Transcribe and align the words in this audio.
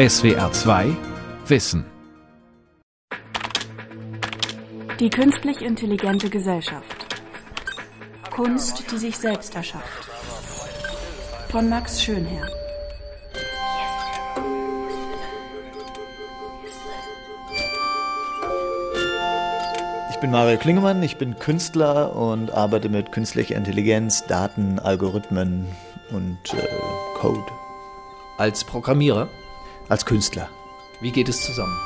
SWR 0.00 0.50
2 0.50 0.96
Wissen. 1.46 1.84
Die 4.98 5.10
künstlich 5.10 5.60
intelligente 5.60 6.30
Gesellschaft. 6.30 7.18
Kunst, 8.30 8.90
die 8.90 8.96
sich 8.96 9.18
selbst 9.18 9.54
erschafft. 9.54 10.08
Von 11.50 11.68
Max 11.68 12.02
Schönherr. 12.02 12.48
Ich 20.08 20.16
bin 20.16 20.30
Mario 20.30 20.56
Klingemann, 20.56 21.02
ich 21.02 21.18
bin 21.18 21.38
Künstler 21.38 22.16
und 22.16 22.52
arbeite 22.52 22.88
mit 22.88 23.12
künstlicher 23.12 23.56
Intelligenz, 23.56 24.26
Daten, 24.26 24.78
Algorithmen 24.78 25.66
und 26.10 26.38
äh, 26.54 26.66
Code. 27.18 27.52
Als 28.38 28.64
Programmierer? 28.64 29.28
Als 29.90 30.06
Künstler. 30.06 30.48
Wie 31.00 31.10
geht 31.10 31.28
es 31.28 31.44
zusammen? 31.44 31.76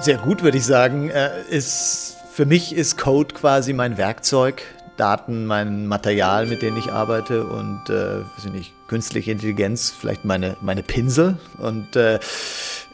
Sehr 0.00 0.16
gut, 0.16 0.44
würde 0.44 0.58
ich 0.58 0.64
sagen. 0.64 1.10
Äh, 1.10 1.42
ist, 1.50 2.16
für 2.32 2.46
mich 2.46 2.72
ist 2.72 2.96
Code 2.96 3.34
quasi 3.34 3.72
mein 3.72 3.96
Werkzeug, 3.96 4.62
Daten 4.96 5.44
mein 5.44 5.88
Material, 5.88 6.46
mit 6.46 6.62
dem 6.62 6.76
ich 6.76 6.92
arbeite 6.92 7.44
und 7.46 7.90
äh, 7.90 8.22
nicht, 8.52 8.74
künstliche 8.86 9.32
Intelligenz, 9.32 9.90
vielleicht 9.90 10.24
meine, 10.24 10.56
meine 10.60 10.84
Pinsel. 10.84 11.36
Und 11.58 11.96
äh, 11.96 12.20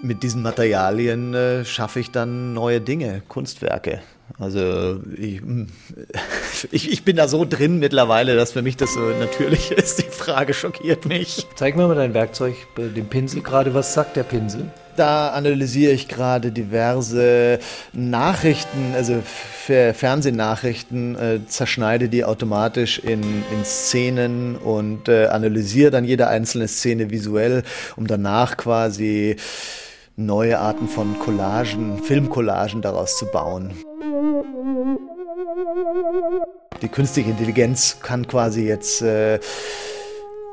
mit 0.00 0.22
diesen 0.22 0.40
Materialien 0.40 1.34
äh, 1.34 1.66
schaffe 1.66 2.00
ich 2.00 2.10
dann 2.10 2.54
neue 2.54 2.80
Dinge, 2.80 3.20
Kunstwerke. 3.28 4.00
Also 4.38 5.00
ich, 5.16 5.40
ich, 6.70 6.90
ich, 6.90 7.04
bin 7.04 7.16
da 7.16 7.28
so 7.28 7.44
drin 7.44 7.78
mittlerweile, 7.78 8.36
dass 8.36 8.52
für 8.52 8.62
mich 8.62 8.76
das 8.76 8.94
so 8.94 9.00
natürlich 9.00 9.70
ist. 9.70 9.98
Die 9.98 10.10
Frage 10.10 10.54
schockiert 10.54 11.06
mich. 11.06 11.46
Zeig 11.54 11.76
mir 11.76 11.86
mal 11.86 11.94
dein 11.94 12.14
Werkzeug, 12.14 12.54
den 12.76 13.06
Pinsel 13.06 13.42
gerade. 13.42 13.74
Was 13.74 13.94
sagt 13.94 14.16
der 14.16 14.24
Pinsel? 14.24 14.70
Da 14.96 15.30
analysiere 15.30 15.92
ich 15.92 16.06
gerade 16.06 16.52
diverse 16.52 17.58
Nachrichten, 17.92 18.94
also 18.94 19.22
Fernsehnachrichten, 19.24 21.16
äh, 21.16 21.40
zerschneide 21.48 22.08
die 22.08 22.24
automatisch 22.24 23.00
in, 23.00 23.22
in 23.22 23.64
Szenen 23.64 24.54
und 24.54 25.08
äh, 25.08 25.26
analysiere 25.26 25.90
dann 25.90 26.04
jede 26.04 26.28
einzelne 26.28 26.68
Szene 26.68 27.10
visuell, 27.10 27.64
um 27.96 28.06
danach 28.06 28.56
quasi 28.56 29.34
neue 30.16 30.60
Arten 30.60 30.86
von 30.86 31.18
Collagen, 31.18 32.00
Filmcollagen 32.02 32.80
daraus 32.80 33.16
zu 33.18 33.26
bauen. 33.26 33.72
Die 36.82 36.88
künstliche 36.88 37.30
Intelligenz 37.30 37.98
kann 38.00 38.26
quasi 38.26 38.66
jetzt 38.66 39.02
äh, 39.02 39.38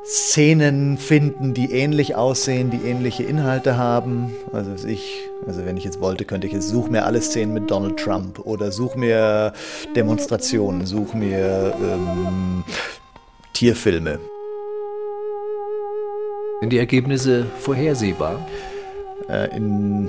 Szenen 0.04 0.98
finden, 0.98 1.54
die 1.54 1.72
ähnlich 1.72 2.16
aussehen, 2.16 2.70
die 2.70 2.88
ähnliche 2.88 3.22
Inhalte 3.22 3.76
haben. 3.76 4.32
Also 4.52 4.86
ich, 4.86 5.28
also 5.46 5.64
wenn 5.64 5.76
ich 5.76 5.84
jetzt 5.84 6.00
wollte, 6.00 6.24
könnte 6.24 6.46
ich 6.46 6.52
jetzt 6.52 6.68
such 6.68 6.88
mir 6.88 7.04
alle 7.04 7.20
Szenen 7.20 7.54
mit 7.54 7.70
Donald 7.70 7.98
Trump 7.98 8.40
oder 8.40 8.72
such 8.72 8.96
mir 8.96 9.52
Demonstrationen, 9.94 10.86
such 10.86 11.14
mir 11.14 11.74
ähm, 11.80 12.64
Tierfilme. 13.52 14.18
Sind 16.60 16.70
die 16.70 16.78
Ergebnisse 16.78 17.46
vorhersehbar? 17.60 18.46
Äh, 19.28 19.56
in, 19.56 20.08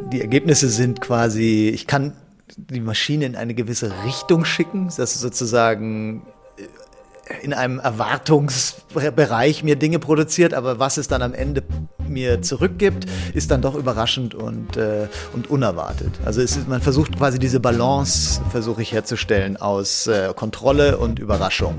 die 0.00 0.20
Ergebnisse 0.20 0.68
sind 0.68 1.00
quasi, 1.00 1.68
ich 1.68 1.86
kann 1.86 2.12
die 2.56 2.80
Maschine 2.80 3.26
in 3.26 3.36
eine 3.36 3.54
gewisse 3.54 3.92
Richtung 4.04 4.44
schicken, 4.44 4.90
dass 4.96 5.20
sozusagen 5.20 6.22
äh, 6.56 7.44
in 7.44 7.54
einem 7.54 7.78
Erwartungsbereich 7.78 9.62
mir 9.62 9.76
Dinge 9.76 9.98
produziert, 9.98 10.54
aber 10.54 10.78
was 10.78 10.96
es 10.96 11.08
dann 11.08 11.22
am 11.22 11.34
Ende 11.34 11.62
mir 12.06 12.42
zurückgibt, 12.42 13.06
ist 13.34 13.50
dann 13.50 13.62
doch 13.62 13.74
überraschend 13.74 14.34
und, 14.34 14.76
äh, 14.76 15.08
und 15.32 15.48
unerwartet. 15.50 16.12
Also 16.24 16.40
ist, 16.40 16.68
man 16.68 16.82
versucht 16.82 17.16
quasi 17.16 17.38
diese 17.38 17.60
Balance, 17.60 18.40
versuche 18.50 18.82
ich 18.82 18.92
herzustellen, 18.92 19.56
aus 19.56 20.06
äh, 20.06 20.32
Kontrolle 20.34 20.98
und 20.98 21.18
Überraschung. 21.18 21.76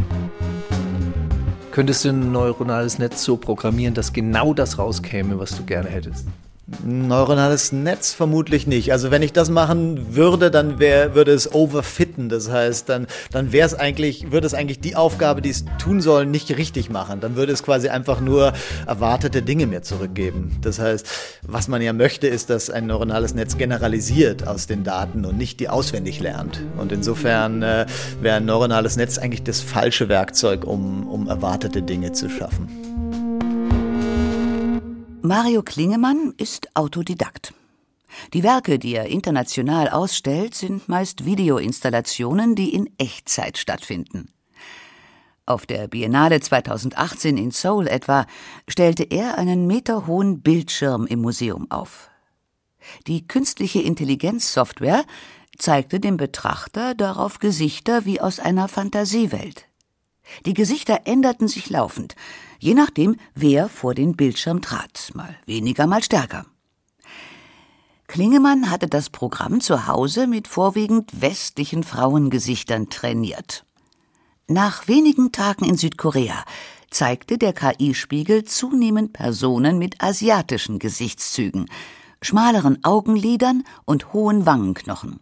Könntest 1.71 2.05
du 2.05 2.09
ein 2.09 2.31
neuronales 2.31 2.99
Netz 2.99 3.23
so 3.23 3.35
programmieren, 3.35 3.95
dass 3.95 4.13
genau 4.13 4.53
das 4.53 4.77
rauskäme, 4.77 5.39
was 5.39 5.57
du 5.57 5.63
gerne 5.63 5.89
hättest? 5.89 6.27
Neuronales 6.83 7.71
Netz 7.71 8.13
vermutlich 8.13 8.67
nicht. 8.67 8.91
Also 8.91 9.11
wenn 9.11 9.21
ich 9.21 9.33
das 9.33 9.49
machen 9.49 10.15
würde, 10.15 10.51
dann 10.51 10.79
wär, 10.79 11.15
würde 11.15 11.31
es 11.31 11.53
overfitten. 11.53 12.29
Das 12.29 12.49
heißt, 12.49 12.89
dann, 12.89 13.07
dann 13.31 13.51
wäre 13.51 13.65
es 13.65 13.73
eigentlich, 13.73 14.31
würde 14.31 14.47
es 14.47 14.53
eigentlich 14.53 14.79
die 14.79 14.95
Aufgabe, 14.95 15.41
die 15.41 15.49
es 15.49 15.65
tun 15.79 16.01
soll, 16.01 16.25
nicht 16.25 16.57
richtig 16.57 16.89
machen. 16.89 17.19
Dann 17.19 17.35
würde 17.35 17.53
es 17.53 17.63
quasi 17.63 17.89
einfach 17.89 18.21
nur 18.21 18.53
erwartete 18.85 19.41
Dinge 19.41 19.67
mir 19.67 19.81
zurückgeben. 19.81 20.57
Das 20.61 20.79
heißt, 20.79 21.07
was 21.47 21.67
man 21.67 21.81
ja 21.81 21.93
möchte, 21.93 22.27
ist, 22.27 22.49
dass 22.49 22.69
ein 22.69 22.87
neuronales 22.87 23.33
Netz 23.33 23.57
generalisiert 23.57 24.47
aus 24.47 24.67
den 24.67 24.83
Daten 24.83 25.25
und 25.25 25.37
nicht 25.37 25.59
die 25.59 25.69
auswendig 25.69 26.19
lernt. 26.19 26.61
Und 26.77 26.91
insofern 26.91 27.61
äh, 27.61 27.85
wäre 28.21 28.37
ein 28.37 28.45
neuronales 28.45 28.95
Netz 28.95 29.17
eigentlich 29.17 29.43
das 29.43 29.61
falsche 29.61 30.09
Werkzeug, 30.09 30.65
um, 30.65 31.07
um 31.07 31.27
erwartete 31.27 31.81
Dinge 31.81 32.11
zu 32.11 32.29
schaffen. 32.29 32.92
Mario 35.25 35.63
Klingemann 35.63 36.33
ist 36.35 36.75
Autodidakt. 36.75 37.53
Die 38.33 38.43
Werke, 38.43 38.77
die 38.77 38.93
er 38.93 39.05
international 39.05 39.87
ausstellt, 39.87 40.53
sind 40.53 40.89
meist 40.89 41.23
Videoinstallationen, 41.23 42.55
die 42.55 42.75
in 42.75 42.89
Echtzeit 42.97 43.57
stattfinden. 43.57 44.33
Auf 45.45 45.65
der 45.65 45.87
Biennale 45.87 46.41
2018 46.41 47.37
in 47.37 47.51
Seoul 47.51 47.87
etwa 47.87 48.25
stellte 48.67 49.03
er 49.03 49.37
einen 49.37 49.65
meterhohen 49.65 50.41
Bildschirm 50.41 51.07
im 51.07 51.21
Museum 51.21 51.71
auf. 51.71 52.09
Die 53.07 53.25
künstliche 53.25 53.81
Intelligenzsoftware 53.81 55.05
zeigte 55.57 56.01
dem 56.01 56.17
Betrachter 56.17 56.95
darauf 56.95 57.39
Gesichter 57.39 58.03
wie 58.03 58.19
aus 58.19 58.41
einer 58.41 58.67
Fantasiewelt. 58.67 59.67
Die 60.45 60.53
Gesichter 60.53 61.01
änderten 61.05 61.47
sich 61.47 61.69
laufend, 61.69 62.15
je 62.63 62.73
nachdem, 62.73 63.17
wer 63.35 63.67
vor 63.67 63.93
den 63.93 64.15
Bildschirm 64.15 64.61
trat, 64.61 65.11
mal 65.13 65.35
weniger, 65.45 65.85
mal 65.85 66.01
stärker. 66.01 66.45
Klingemann 68.07 68.69
hatte 68.69 68.87
das 68.87 69.09
Programm 69.09 69.59
zu 69.59 69.87
Hause 69.87 70.27
mit 70.27 70.47
vorwiegend 70.47 71.21
westlichen 71.21 71.83
Frauengesichtern 71.83 72.89
trainiert. 72.89 73.65
Nach 74.47 74.87
wenigen 74.87 75.31
Tagen 75.31 75.65
in 75.65 75.77
Südkorea 75.77 76.45
zeigte 76.89 77.37
der 77.37 77.53
KI-Spiegel 77.53 78.45
zunehmend 78.45 79.13
Personen 79.13 79.77
mit 79.77 80.01
asiatischen 80.01 80.79
Gesichtszügen, 80.79 81.65
schmaleren 82.21 82.83
Augenlidern 82.83 83.63
und 83.85 84.13
hohen 84.13 84.45
Wangenknochen. 84.45 85.19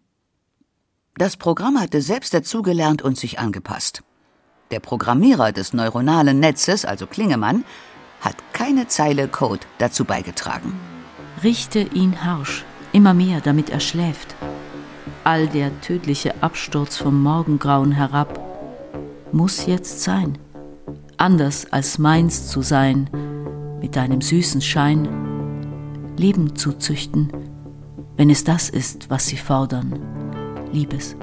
Das 1.16 1.38
Programm 1.38 1.80
hatte 1.80 2.02
selbst 2.02 2.34
dazugelernt 2.34 3.02
und 3.02 3.18
sich 3.18 3.40
angepasst. 3.40 4.04
Der 4.72 4.80
Programmierer 4.80 5.52
des 5.52 5.74
neuronalen 5.74 6.40
Netzes, 6.40 6.86
also 6.86 7.06
Klingemann, 7.06 7.66
hat 8.22 8.36
keine 8.54 8.88
Zeile 8.88 9.28
Code 9.28 9.66
dazu 9.80 10.06
beigetragen. 10.06 10.80
Richte 11.44 11.80
ihn 11.80 12.24
harsch, 12.24 12.64
immer 12.94 13.14
mehr, 13.14 13.42
damit 13.42 13.70
er 13.70 13.82
schläft. 13.82 14.36
All 15.24 15.48
der 15.48 15.80
tödliche 15.82 16.42
Absturz 16.42 16.98
vom 16.98 17.22
Morgengrauen 17.22 17.92
herab 17.92 18.40
muss 19.32 19.66
jetzt 19.66 20.02
sein. 20.02 20.38
Anders 21.18 21.72
als 21.72 21.98
meins 21.98 22.48
zu 22.48 22.62
sein, 22.62 23.10
mit 23.82 23.96
deinem 23.96 24.22
süßen 24.22 24.62
Schein, 24.62 25.08
Leben 26.18 26.56
zu 26.56 26.74
züchten, 26.74 27.32
wenn 28.16 28.30
es 28.30 28.44
das 28.44 28.70
ist, 28.70 29.10
was 29.10 29.28
sie 29.28 29.38
fordern, 29.38 30.00
Liebes. 30.72 31.16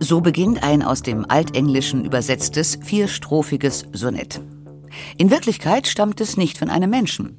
So 0.00 0.20
beginnt 0.20 0.62
ein 0.62 0.82
aus 0.82 1.02
dem 1.02 1.28
Altenglischen 1.28 2.04
übersetztes 2.04 2.78
vierstrophiges 2.82 3.86
Sonett. 3.92 4.40
In 5.16 5.30
Wirklichkeit 5.30 5.86
stammt 5.86 6.20
es 6.20 6.36
nicht 6.36 6.56
von 6.56 6.70
einem 6.70 6.90
Menschen. 6.90 7.38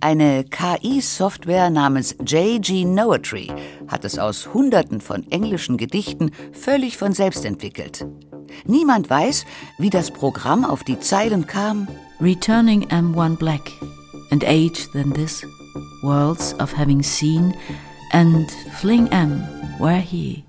Eine 0.00 0.44
KI-Software 0.44 1.70
namens 1.70 2.16
JG 2.26 2.84
Noetry 2.84 3.52
hat 3.86 4.04
es 4.04 4.18
aus 4.18 4.52
Hunderten 4.52 5.00
von 5.00 5.30
englischen 5.30 5.76
Gedichten 5.76 6.32
völlig 6.52 6.98
von 6.98 7.12
selbst 7.12 7.44
entwickelt. 7.44 8.04
Niemand 8.66 9.08
weiß, 9.08 9.44
wie 9.78 9.90
das 9.90 10.10
Programm 10.10 10.64
auf 10.64 10.82
die 10.82 10.98
Zeilen 10.98 11.46
kam. 11.46 11.86
Returning 12.20 12.84
M1 12.88 13.36
Black 13.36 13.70
and 14.30 14.44
age 14.44 14.88
than 14.92 15.12
this, 15.12 15.44
worlds 16.02 16.54
of 16.60 16.76
having 16.76 17.02
seen, 17.02 17.54
and 18.12 18.50
fling 18.80 19.06
M 19.08 19.42
where 19.78 20.00
he. 20.00 20.44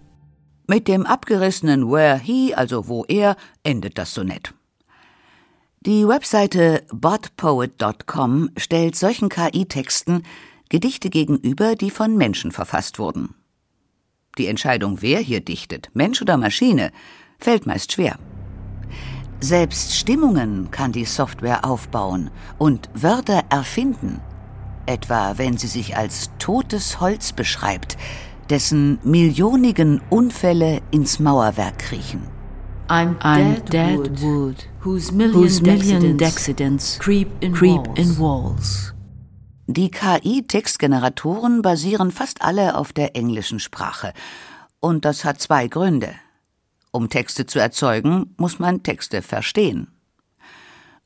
Mit 0.68 0.88
dem 0.88 1.06
abgerissenen 1.06 1.92
Where 1.92 2.18
He, 2.18 2.54
also 2.56 2.88
wo 2.88 3.04
er, 3.06 3.36
endet 3.64 3.98
das 3.98 4.14
Sonett. 4.14 4.54
Die 5.82 6.08
Webseite 6.08 6.84
botpoet.com 6.92 8.52
stellt 8.58 8.96
solchen 8.96 9.28
KI-Texten 9.28 10.24
Gedichte 10.70 11.10
gegenüber, 11.10 11.76
die 11.76 11.92
von 11.92 12.16
Menschen 12.18 12.52
verfasst 12.52 12.98
wurden. 12.98 13.36
Die 14.38 14.48
Entscheidung, 14.48 15.02
wer 15.02 15.20
hier 15.20 15.42
dichtet, 15.42 15.92
Mensch 15.94 16.22
oder 16.22 16.38
Maschine, 16.38 16.92
fällt 17.38 17.66
meist 17.66 17.92
schwer. 17.92 18.18
Selbst 19.40 19.94
Stimmungen 19.94 20.72
kann 20.72 20.94
die 20.94 21.06
Software 21.06 21.66
aufbauen 21.66 22.32
und 22.58 22.90
Wörter 22.94 23.44
erfinden, 23.50 24.22
etwa 24.86 25.38
wenn 25.38 25.58
sie 25.58 25.68
sich 25.68 25.98
als 25.98 26.32
totes 26.40 27.02
Holz 27.02 27.34
beschreibt, 27.34 27.98
dessen 28.50 29.00
millionigen 29.04 30.02
Unfälle 30.10 30.82
ins 30.92 31.20
Mauerwerk 31.20 31.80
kriechen. 31.80 32.22
I'm, 32.90 33.18
I'm 33.20 33.64
dead, 33.70 33.98
wood, 33.98 34.22
wood, 34.22 34.56
whose 34.82 35.12
million, 35.12 35.42
whose 35.42 35.62
million 35.62 36.18
decadents 36.18 37.00
creep, 37.00 37.30
in, 37.42 37.54
creep 37.54 37.88
walls. 37.88 38.00
in 38.00 38.20
walls. 38.20 38.94
Die 39.68 39.90
KI-Textgeneratoren 39.90 41.62
basieren 41.62 42.12
fast 42.12 42.42
alle 42.42 42.76
auf 42.76 42.92
der 42.92 43.16
englischen 43.16 43.60
Sprache. 43.60 44.14
Und 44.82 45.06
das 45.06 45.24
hat 45.24 45.42
zwei 45.42 45.68
Gründe. 45.68 46.14
Um 46.92 47.10
Texte 47.10 47.46
zu 47.46 47.60
erzeugen, 47.60 48.36
muss 48.38 48.60
man 48.60 48.84
Texte 48.84 49.22
verstehen. 49.22 49.88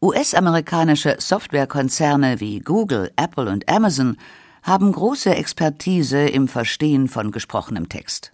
US-amerikanische 0.02 1.18
Softwarekonzerne 1.20 2.40
wie 2.40 2.60
Google, 2.60 3.12
Apple 3.16 3.50
und 3.50 3.70
Amazon 3.70 4.18
haben 4.68 4.92
große 4.92 5.34
Expertise 5.34 6.28
im 6.28 6.50
Verstehen 6.50 7.08
von 7.08 7.32
gesprochenem 7.32 7.88
Text. 7.88 8.34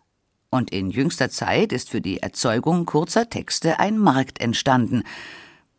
Und 0.50 0.72
in 0.72 0.90
jüngster 0.90 1.30
Zeit 1.30 1.72
ist 1.72 1.92
für 1.92 2.02
die 2.02 2.24
Erzeugung 2.24 2.88
kurzer 2.88 3.30
Texte 3.30 3.80
ein 3.80 4.00
Markt 4.00 4.42
entstanden. 4.42 5.04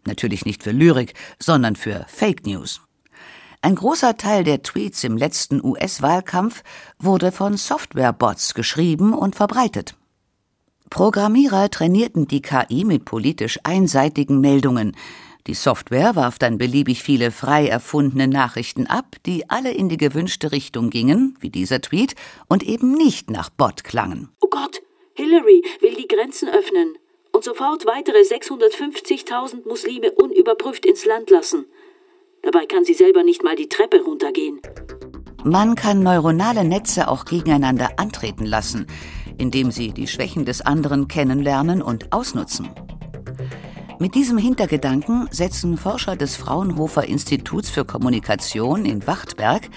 Natürlich 0.07 0.45
nicht 0.45 0.63
für 0.63 0.71
Lyrik, 0.71 1.15
sondern 1.41 1.75
für 1.75 2.07
Fake 2.09 2.47
News. 2.47 2.81
Ein 3.63 3.75
großer 3.75 4.17
Teil 4.17 4.45
der 4.45 4.63
Tweets 4.63 5.03
im 5.03 5.17
letzten 5.17 5.65
US-Wahlkampf 5.65 6.63
wurde 7.01 7.33
von 7.33 7.57
Softwarebots 7.57 8.55
geschrieben 8.55 9.13
und 9.13 9.35
verbreitet. 9.35 9.97
Programmierer 10.89 11.69
trainierten 11.69 12.29
die 12.29 12.43
KI 12.43 12.85
mit 12.85 13.05
politisch 13.05 13.59
einseitigen 13.65 14.41
Meldungen, 14.41 14.95
die 15.47 15.55
Software 15.55 16.17
warf 16.17 16.39
dann 16.39 16.57
beliebig 16.57 17.03
viele 17.03 17.31
frei 17.31 17.67
erfundene 17.67 18.29
Nachrichten 18.29 18.87
ab, 18.87 19.17
die 19.27 19.51
alle 19.51 19.73
in 19.73 19.91
die 19.91 19.99
gewünschte 19.99 20.53
Richtung 20.53 20.89
gingen, 20.89 21.37
wie 21.41 21.51
dieser 21.51 21.83
Tweet, 21.83 22.15
und 22.49 22.63
eben 22.63 22.93
nicht 22.93 23.31
nach 23.31 23.51
Bot 23.51 23.85
klangen. 23.85 24.31
Oh 24.41 24.49
Gott, 24.49 24.81
Hillary 25.15 25.63
will 25.81 25.95
die 25.97 26.09
Grenzen 26.09 26.49
öffnen 26.49 26.97
und 27.33 27.45
sofort 27.45 27.85
weitere 27.85 28.21
650.000 28.21 29.69
Muslime 29.69 30.13
unüberprüft 30.13 30.87
ins 30.87 31.05
Land 31.05 31.29
lassen. 31.29 31.67
Dabei 32.43 32.65
kann 32.65 32.85
sie 32.85 32.95
selber 32.95 33.23
nicht 33.23 33.43
mal 33.43 33.57
die 33.57 33.69
Treppe 33.69 34.03
runtergehen. 34.03 34.61
Man 35.45 35.75
kann 35.75 36.03
neuronale 36.03 36.65
Netze 36.65 37.07
auch 37.09 37.27
gegeneinander 37.27 37.91
antreten 37.99 38.47
lassen, 38.47 38.87
indem 39.37 39.71
sie 39.71 39.93
die 39.93 40.07
Schwächen 40.07 40.47
des 40.47 40.63
anderen 40.63 41.07
kennenlernen 41.07 41.83
und 41.83 42.15
ausnutzen. 42.15 42.71
Mit 44.05 44.15
diesem 44.15 44.37
Hintergedanken 44.37 45.29
setzen 45.31 45.79
Forscher 45.79 46.15
des 46.15 46.37
Fraunhofer 46.37 47.05
Instituts 47.05 47.71
für 47.71 47.87
Kommunikation 47.87 48.85
in 48.85 49.07
Wachtberg 49.07 49.71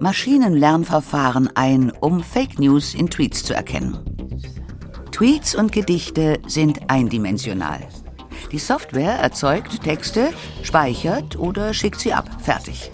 Maschinenlernverfahren 0.00 1.50
ein, 1.54 1.92
um 2.00 2.22
Fake 2.22 2.58
News 2.58 2.94
in 2.94 3.10
Tweets 3.10 3.44
zu 3.44 3.52
erkennen. 3.52 3.98
Tweets 5.12 5.54
und 5.54 5.70
Gedichte 5.70 6.38
sind 6.46 6.88
eindimensional. 6.88 7.80
Die 8.50 8.58
Software 8.58 9.18
erzeugt 9.18 9.82
Texte, 9.82 10.32
speichert 10.62 11.38
oder 11.38 11.74
schickt 11.74 12.00
sie 12.00 12.14
ab. 12.14 12.30
Fertig. 12.40 12.90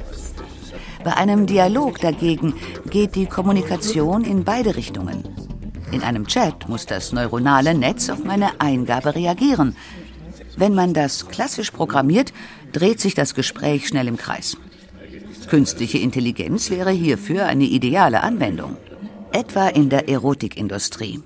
Bei 1.04 1.16
einem 1.16 1.46
Dialog 1.46 2.00
dagegen 2.00 2.54
geht 2.90 3.14
die 3.14 3.26
Kommunikation 3.26 4.24
in 4.24 4.42
beide 4.42 4.74
Richtungen. 4.74 5.22
In 5.92 6.02
einem 6.02 6.26
Chat 6.26 6.68
muss 6.68 6.86
das 6.86 7.12
neuronale 7.12 7.74
Netz 7.74 8.10
auf 8.10 8.24
meine 8.24 8.60
Eingabe 8.60 9.14
reagieren, 9.14 9.76
wenn 10.56 10.74
man 10.74 10.94
das 10.94 11.28
klassisch 11.28 11.70
programmiert, 11.70 12.32
dreht 12.72 13.00
sich 13.00 13.14
das 13.14 13.34
Gespräch 13.34 13.88
schnell 13.88 14.08
im 14.08 14.16
Kreis. 14.16 14.56
Künstliche 15.48 15.98
Intelligenz 15.98 16.70
wäre 16.70 16.90
hierfür 16.90 17.46
eine 17.46 17.64
ideale 17.64 18.22
Anwendung. 18.22 18.76
Etwa 19.32 19.68
in 19.68 19.88
der 19.88 20.08
Erotikindustrie. 20.08 21.20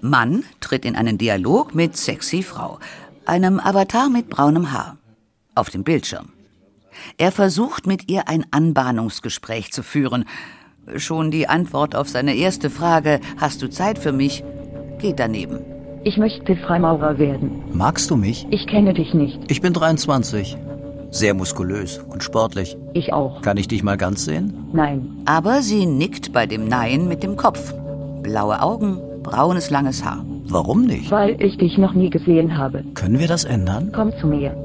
Mann 0.00 0.44
tritt 0.60 0.84
in 0.84 0.96
einen 0.96 1.18
Dialog 1.18 1.74
mit 1.74 1.96
sexy 1.96 2.42
Frau, 2.42 2.78
einem 3.26 3.58
Avatar 3.60 4.08
mit 4.08 4.28
braunem 4.28 4.72
Haar, 4.72 4.96
auf 5.54 5.70
dem 5.70 5.84
Bildschirm. 5.84 6.30
Er 7.16 7.32
versucht 7.32 7.86
mit 7.86 8.10
ihr 8.10 8.28
ein 8.28 8.46
Anbahnungsgespräch 8.50 9.72
zu 9.72 9.82
führen. 9.82 10.24
Schon 10.96 11.30
die 11.30 11.48
Antwort 11.48 11.94
auf 11.94 12.08
seine 12.08 12.34
erste 12.34 12.70
Frage, 12.70 13.20
hast 13.38 13.62
du 13.62 13.68
Zeit 13.68 13.98
für 13.98 14.12
mich, 14.12 14.44
geht 14.98 15.18
daneben. 15.18 15.77
Ich 16.04 16.16
möchte 16.16 16.56
Freimaurer 16.56 17.18
werden. 17.18 17.62
Magst 17.72 18.10
du 18.10 18.16
mich? 18.16 18.46
Ich 18.50 18.66
kenne 18.66 18.94
dich 18.94 19.14
nicht. 19.14 19.38
Ich 19.50 19.60
bin 19.60 19.72
23. 19.72 20.56
Sehr 21.10 21.34
muskulös 21.34 21.98
und 21.98 22.22
sportlich. 22.22 22.76
Ich 22.94 23.12
auch. 23.12 23.42
Kann 23.42 23.56
ich 23.56 23.68
dich 23.68 23.82
mal 23.82 23.96
ganz 23.96 24.24
sehen? 24.24 24.68
Nein. 24.72 25.22
Aber 25.24 25.62
sie 25.62 25.86
nickt 25.86 26.32
bei 26.32 26.46
dem 26.46 26.68
Nein 26.68 27.08
mit 27.08 27.22
dem 27.22 27.36
Kopf. 27.36 27.74
Blaue 28.22 28.62
Augen, 28.62 29.00
braunes 29.22 29.70
langes 29.70 30.04
Haar. 30.04 30.24
Warum 30.44 30.82
nicht? 30.82 31.10
Weil 31.10 31.40
ich 31.42 31.56
dich 31.58 31.78
noch 31.78 31.94
nie 31.94 32.10
gesehen 32.10 32.56
habe. 32.56 32.84
Können 32.94 33.18
wir 33.18 33.28
das 33.28 33.44
ändern? 33.44 33.90
Komm 33.94 34.12
zu 34.20 34.26
mir. 34.26 34.56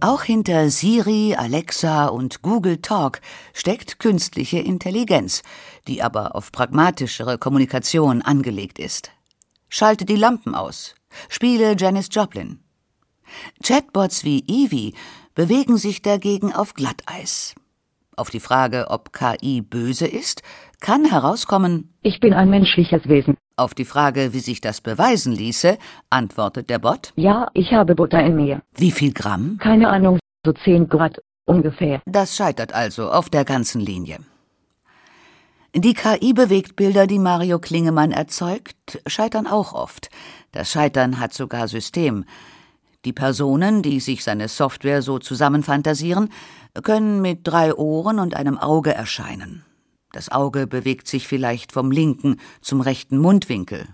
Auch 0.00 0.22
hinter 0.22 0.68
Siri, 0.68 1.34
Alexa 1.36 2.06
und 2.06 2.42
Google 2.42 2.76
Talk 2.82 3.20
steckt 3.54 3.98
künstliche 3.98 4.58
Intelligenz, 4.58 5.42
die 5.88 6.02
aber 6.02 6.36
auf 6.36 6.52
pragmatischere 6.52 7.38
Kommunikation 7.38 8.20
angelegt 8.20 8.78
ist. 8.78 9.10
Schalte 9.68 10.04
die 10.04 10.16
Lampen 10.16 10.54
aus. 10.54 10.94
Spiele 11.28 11.76
Janis 11.76 12.08
Joplin. 12.10 12.60
Chatbots 13.62 14.24
wie 14.24 14.44
Evie 14.46 14.94
bewegen 15.34 15.76
sich 15.76 16.02
dagegen 16.02 16.54
auf 16.54 16.74
Glatteis. 16.74 17.54
Auf 18.16 18.30
die 18.30 18.40
Frage, 18.40 18.86
ob 18.88 19.12
KI 19.12 19.60
böse 19.60 20.06
ist, 20.06 20.42
kann 20.80 21.04
herauskommen, 21.04 21.92
ich 22.02 22.18
bin 22.20 22.32
ein 22.32 22.48
menschliches 22.48 23.06
Wesen. 23.08 23.36
Auf 23.56 23.74
die 23.74 23.84
Frage, 23.84 24.32
wie 24.32 24.38
sich 24.40 24.60
das 24.60 24.80
beweisen 24.80 25.32
ließe, 25.32 25.76
antwortet 26.08 26.70
der 26.70 26.78
Bot, 26.78 27.12
ja, 27.16 27.48
ich 27.52 27.72
habe 27.72 27.94
Butter 27.94 28.22
in 28.24 28.36
mir. 28.36 28.62
Wie 28.74 28.90
viel 28.90 29.12
Gramm? 29.12 29.58
Keine 29.58 29.88
Ahnung, 29.88 30.18
so 30.44 30.52
10 30.52 30.88
Grad 30.88 31.18
ungefähr. 31.46 32.00
Das 32.06 32.36
scheitert 32.36 32.72
also 32.74 33.10
auf 33.10 33.28
der 33.28 33.44
ganzen 33.44 33.80
Linie. 33.80 34.18
Die 35.78 35.92
KI-Bewegtbilder, 35.92 37.06
die 37.06 37.18
Mario 37.18 37.58
Klingemann 37.58 38.10
erzeugt, 38.10 39.02
scheitern 39.06 39.46
auch 39.46 39.74
oft. 39.74 40.08
Das 40.52 40.70
Scheitern 40.70 41.20
hat 41.20 41.34
sogar 41.34 41.68
System. 41.68 42.24
Die 43.04 43.12
Personen, 43.12 43.82
die 43.82 44.00
sich 44.00 44.24
seine 44.24 44.48
Software 44.48 45.02
so 45.02 45.18
zusammenfantasieren, 45.18 46.30
können 46.82 47.20
mit 47.20 47.40
drei 47.42 47.74
Ohren 47.74 48.20
und 48.20 48.34
einem 48.34 48.56
Auge 48.56 48.94
erscheinen. 48.94 49.66
Das 50.12 50.32
Auge 50.32 50.66
bewegt 50.66 51.08
sich 51.08 51.28
vielleicht 51.28 51.72
vom 51.72 51.90
linken 51.90 52.40
zum 52.62 52.80
rechten 52.80 53.18
Mundwinkel. 53.18 53.86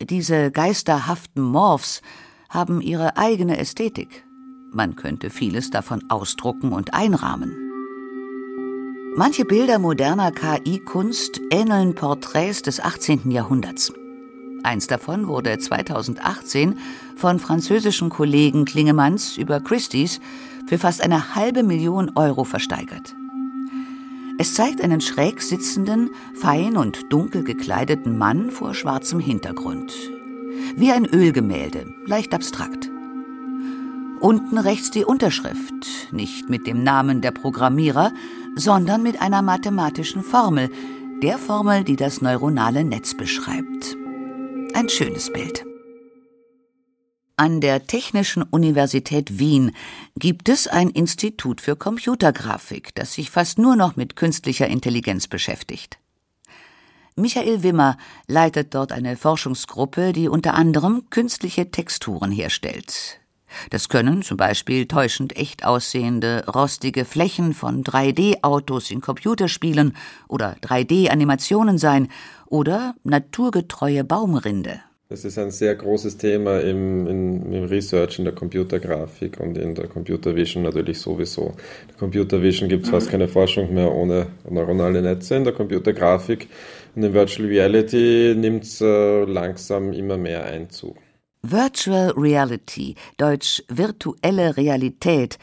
Diese 0.00 0.52
geisterhaften 0.52 1.42
Morphs 1.42 2.00
haben 2.48 2.80
ihre 2.80 3.16
eigene 3.16 3.58
Ästhetik. 3.58 4.24
Man 4.70 4.94
könnte 4.94 5.30
vieles 5.30 5.70
davon 5.70 6.08
ausdrucken 6.10 6.72
und 6.72 6.94
einrahmen. 6.94 7.67
Manche 9.16 9.44
Bilder 9.44 9.78
moderner 9.78 10.30
KI-Kunst 10.30 11.40
ähneln 11.50 11.94
Porträts 11.94 12.62
des 12.62 12.80
18. 12.80 13.30
Jahrhunderts. 13.30 13.92
Eins 14.62 14.86
davon 14.86 15.26
wurde 15.26 15.58
2018 15.58 16.78
von 17.16 17.38
französischen 17.38 18.10
Kollegen 18.10 18.64
Klingemanns 18.64 19.36
über 19.36 19.60
Christie's 19.60 20.20
für 20.66 20.78
fast 20.78 21.02
eine 21.02 21.34
halbe 21.34 21.62
Million 21.62 22.12
Euro 22.14 22.44
versteigert. 22.44 23.14
Es 24.38 24.54
zeigt 24.54 24.80
einen 24.82 25.00
schräg 25.00 25.42
sitzenden, 25.42 26.10
fein 26.34 26.76
und 26.76 27.12
dunkel 27.12 27.42
gekleideten 27.42 28.18
Mann 28.18 28.50
vor 28.50 28.74
schwarzem 28.74 29.18
Hintergrund. 29.18 29.92
Wie 30.76 30.92
ein 30.92 31.06
Ölgemälde, 31.06 31.86
leicht 32.06 32.34
abstrakt. 32.34 32.88
Unten 34.20 34.58
rechts 34.58 34.90
die 34.90 35.04
Unterschrift, 35.04 36.12
nicht 36.12 36.48
mit 36.48 36.66
dem 36.66 36.82
Namen 36.82 37.20
der 37.20 37.30
Programmierer, 37.30 38.12
sondern 38.58 39.02
mit 39.02 39.20
einer 39.22 39.40
mathematischen 39.40 40.22
Formel, 40.22 40.70
der 41.22 41.38
Formel, 41.38 41.84
die 41.84 41.96
das 41.96 42.20
neuronale 42.20 42.84
Netz 42.84 43.16
beschreibt. 43.16 43.96
Ein 44.74 44.88
schönes 44.88 45.32
Bild. 45.32 45.64
An 47.36 47.60
der 47.60 47.86
Technischen 47.86 48.42
Universität 48.42 49.38
Wien 49.38 49.70
gibt 50.16 50.48
es 50.48 50.66
ein 50.66 50.90
Institut 50.90 51.60
für 51.60 51.76
Computergrafik, 51.76 52.94
das 52.96 53.12
sich 53.12 53.30
fast 53.30 53.58
nur 53.58 53.76
noch 53.76 53.94
mit 53.94 54.16
künstlicher 54.16 54.66
Intelligenz 54.66 55.28
beschäftigt. 55.28 55.98
Michael 57.14 57.62
Wimmer 57.62 57.96
leitet 58.26 58.74
dort 58.74 58.90
eine 58.90 59.16
Forschungsgruppe, 59.16 60.12
die 60.12 60.28
unter 60.28 60.54
anderem 60.54 61.10
künstliche 61.10 61.70
Texturen 61.70 62.32
herstellt. 62.32 63.20
Das 63.70 63.88
können 63.88 64.22
zum 64.22 64.36
Beispiel 64.36 64.86
täuschend 64.86 65.36
echt 65.36 65.64
aussehende, 65.64 66.44
rostige 66.46 67.04
Flächen 67.04 67.54
von 67.54 67.84
3D-Autos 67.84 68.90
in 68.90 69.00
Computerspielen 69.00 69.96
oder 70.28 70.56
3D-Animationen 70.62 71.78
sein 71.78 72.08
oder 72.46 72.94
naturgetreue 73.04 74.04
Baumrinde. 74.04 74.80
Das 75.10 75.24
ist 75.24 75.38
ein 75.38 75.50
sehr 75.50 75.74
großes 75.74 76.18
Thema 76.18 76.60
im, 76.60 77.06
im, 77.06 77.52
im, 77.52 77.64
Research 77.64 78.18
in 78.18 78.26
der 78.26 78.34
Computergrafik 78.34 79.40
und 79.40 79.56
in 79.56 79.74
der 79.74 79.86
Computer 79.88 80.36
Vision 80.36 80.64
natürlich 80.64 81.00
sowieso. 81.00 81.54
In 81.82 81.88
der 81.88 81.96
Computer 81.96 82.42
Vision 82.42 82.68
gibt 82.68 82.84
es 82.84 82.90
fast 82.90 83.10
keine 83.10 83.26
Forschung 83.26 83.72
mehr 83.72 83.90
ohne 83.90 84.26
neuronale 84.50 85.00
Netze. 85.00 85.36
In 85.36 85.44
der 85.44 85.54
Computergrafik 85.54 86.48
und 86.94 87.04
in 87.04 87.14
Virtual 87.14 87.48
Reality 87.48 88.34
nimmt 88.36 88.64
es 88.64 88.82
äh, 88.82 89.24
langsam 89.24 89.94
immer 89.94 90.18
mehr 90.18 90.44
Einzug. 90.44 90.98
Virtual 91.50 92.10
Reality, 92.10 92.94
deutsch 93.16 93.62
virtuelle 93.68 94.58
Realität, 94.58 95.38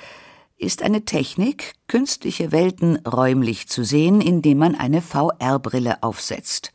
ist 0.58 0.84
eine 0.84 1.04
Technik, 1.04 1.74
künstliche 1.88 2.52
Welten 2.52 2.98
räumlich 3.08 3.68
zu 3.70 3.84
sehen, 3.84 4.22
indem 4.22 4.60
man 4.60 4.76
eine 4.76 5.02
VR-Brille 5.02 6.04
aufsetzt. 6.04 6.72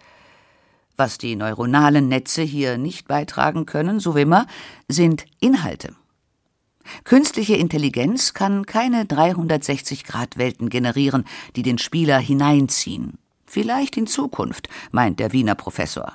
Was 0.96 1.16
die 1.16 1.36
neuronalen 1.36 2.08
Netze 2.08 2.42
hier 2.42 2.76
nicht 2.76 3.06
beitragen 3.06 3.66
können, 3.66 4.00
so 4.00 4.16
wie 4.16 4.22
immer, 4.22 4.46
sind 4.88 5.26
Inhalte. 5.38 5.94
Künstliche 7.04 7.54
Intelligenz 7.54 8.34
kann 8.34 8.66
keine 8.66 9.04
360-Grad-Welten 9.04 10.70
generieren, 10.70 11.24
die 11.54 11.62
den 11.62 11.78
Spieler 11.78 12.18
hineinziehen. 12.18 13.18
Vielleicht 13.46 13.96
in 13.96 14.08
Zukunft, 14.08 14.68
meint 14.90 15.20
der 15.20 15.32
Wiener 15.32 15.54
Professor. 15.54 16.14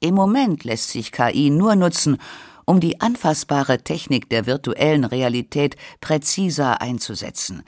Im 0.00 0.14
Moment 0.14 0.62
lässt 0.62 0.90
sich 0.90 1.10
KI 1.10 1.50
nur 1.50 1.74
nutzen, 1.74 2.18
um 2.64 2.78
die 2.78 3.00
anfassbare 3.00 3.78
Technik 3.78 4.28
der 4.30 4.46
virtuellen 4.46 5.04
Realität 5.04 5.76
präziser 6.00 6.80
einzusetzen, 6.80 7.62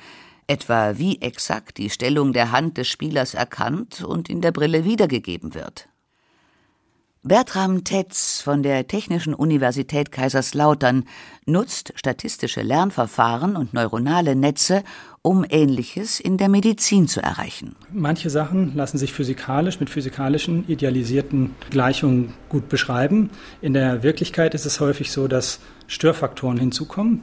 etwa 0.46 0.98
wie 0.98 1.20
exakt 1.20 1.78
die 1.78 1.90
Stellung 1.90 2.32
der 2.32 2.52
Hand 2.52 2.76
des 2.76 2.86
Spielers 2.86 3.34
erkannt 3.34 4.02
und 4.02 4.28
in 4.28 4.42
der 4.42 4.52
Brille 4.52 4.84
wiedergegeben 4.84 5.54
wird. 5.54 5.88
Bertram 7.22 7.84
Tetz 7.84 8.40
von 8.40 8.62
der 8.62 8.86
Technischen 8.86 9.34
Universität 9.34 10.10
Kaiserslautern 10.10 11.04
nutzt 11.44 11.92
statistische 11.96 12.62
Lernverfahren 12.62 13.56
und 13.56 13.74
neuronale 13.74 14.34
Netze, 14.34 14.84
um 15.22 15.44
Ähnliches 15.48 16.18
in 16.18 16.38
der 16.38 16.48
Medizin 16.48 17.06
zu 17.06 17.22
erreichen. 17.22 17.76
Manche 17.92 18.30
Sachen 18.30 18.74
lassen 18.74 18.96
sich 18.96 19.12
physikalisch 19.12 19.78
mit 19.78 19.90
physikalischen 19.90 20.64
idealisierten 20.66 21.54
Gleichungen 21.68 22.32
gut 22.48 22.70
beschreiben. 22.70 23.30
In 23.60 23.74
der 23.74 24.02
Wirklichkeit 24.02 24.54
ist 24.54 24.64
es 24.64 24.80
häufig 24.80 25.12
so, 25.12 25.28
dass 25.28 25.60
Störfaktoren 25.88 26.58
hinzukommen 26.58 27.22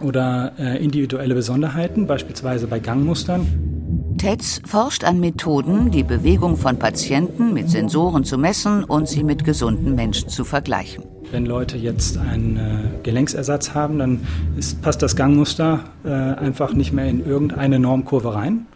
oder 0.00 0.52
äh, 0.58 0.82
individuelle 0.82 1.34
Besonderheiten, 1.34 2.06
beispielsweise 2.06 2.66
bei 2.66 2.80
Gangmustern. 2.80 4.16
Tetz 4.18 4.60
forscht 4.64 5.04
an 5.04 5.20
Methoden, 5.20 5.90
die 5.90 6.02
Bewegung 6.02 6.56
von 6.56 6.78
Patienten 6.78 7.52
mit 7.52 7.70
Sensoren 7.70 8.24
zu 8.24 8.36
messen 8.36 8.82
und 8.82 9.08
sie 9.08 9.22
mit 9.22 9.44
gesunden 9.44 9.94
Menschen 9.94 10.28
zu 10.28 10.44
vergleichen. 10.44 11.04
Wenn 11.32 11.44
Leute 11.44 11.76
jetzt 11.76 12.18
einen 12.18 12.56
äh, 12.56 13.02
Gelenksersatz 13.02 13.74
haben, 13.74 13.98
dann 13.98 14.20
ist, 14.56 14.80
passt 14.82 15.02
das 15.02 15.16
Gangmuster 15.16 15.80
äh, 16.04 16.10
einfach 16.10 16.72
nicht 16.72 16.92
mehr 16.92 17.06
in 17.06 17.26
irgendeine 17.26 17.78
Normkurve 17.78 18.34
rein. 18.34 18.66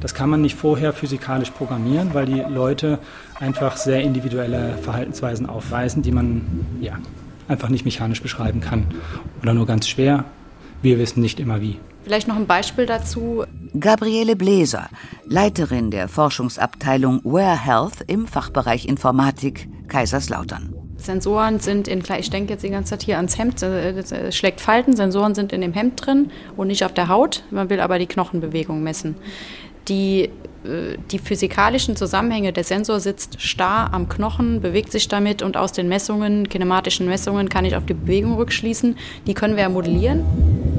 Das 0.00 0.14
kann 0.14 0.30
man 0.30 0.40
nicht 0.40 0.56
vorher 0.56 0.92
physikalisch 0.92 1.50
programmieren, 1.50 2.14
weil 2.14 2.26
die 2.26 2.40
Leute 2.40 2.98
einfach 3.38 3.76
sehr 3.76 4.00
individuelle 4.00 4.76
Verhaltensweisen 4.78 5.46
aufweisen, 5.46 6.02
die 6.02 6.10
man 6.10 6.42
ja, 6.80 6.98
einfach 7.48 7.68
nicht 7.68 7.84
mechanisch 7.84 8.22
beschreiben 8.22 8.60
kann 8.60 8.86
oder 9.42 9.54
nur 9.54 9.66
ganz 9.66 9.88
schwer. 9.88 10.24
Wir 10.82 10.98
wissen 10.98 11.20
nicht 11.20 11.38
immer 11.38 11.60
wie. 11.60 11.78
Vielleicht 12.04 12.28
noch 12.28 12.36
ein 12.36 12.46
Beispiel 12.46 12.86
dazu. 12.86 13.44
Gabriele 13.78 14.34
Bläser, 14.34 14.88
Leiterin 15.26 15.90
der 15.90 16.08
Forschungsabteilung 16.08 17.20
Wear 17.24 17.62
Health 17.62 18.02
im 18.06 18.26
Fachbereich 18.26 18.86
Informatik 18.86 19.68
Kaiserslautern. 19.88 20.79
Sensoren 21.00 21.60
sind 21.60 21.88
in, 21.88 22.02
ich 22.18 22.30
denke 22.30 22.52
jetzt 22.52 22.62
die 22.62 22.70
ganze 22.70 22.90
Zeit 22.90 23.02
hier 23.02 23.16
ans 23.16 23.38
Hemd, 23.38 23.62
es 23.62 24.12
äh, 24.12 24.32
schlägt 24.32 24.60
Falten, 24.60 24.94
Sensoren 24.96 25.34
sind 25.34 25.52
in 25.52 25.60
dem 25.60 25.72
Hemd 25.72 26.04
drin 26.04 26.30
und 26.56 26.68
nicht 26.68 26.84
auf 26.84 26.94
der 26.94 27.08
Haut. 27.08 27.42
Man 27.50 27.70
will 27.70 27.80
aber 27.80 27.98
die 27.98 28.06
Knochenbewegung 28.06 28.82
messen. 28.82 29.16
Die, 29.88 30.30
äh, 30.64 30.96
die 31.10 31.18
physikalischen 31.18 31.96
Zusammenhänge, 31.96 32.52
der 32.52 32.64
Sensor 32.64 33.00
sitzt 33.00 33.40
starr 33.40 33.92
am 33.92 34.08
Knochen, 34.08 34.60
bewegt 34.60 34.92
sich 34.92 35.08
damit 35.08 35.42
und 35.42 35.56
aus 35.56 35.72
den 35.72 35.88
Messungen, 35.88 36.48
kinematischen 36.48 37.06
Messungen, 37.06 37.48
kann 37.48 37.64
ich 37.64 37.76
auf 37.76 37.86
die 37.86 37.94
Bewegung 37.94 38.34
rückschließen. 38.34 38.96
Die 39.26 39.34
können 39.34 39.56
wir 39.56 39.62
ja 39.62 39.68
modellieren. 39.68 40.69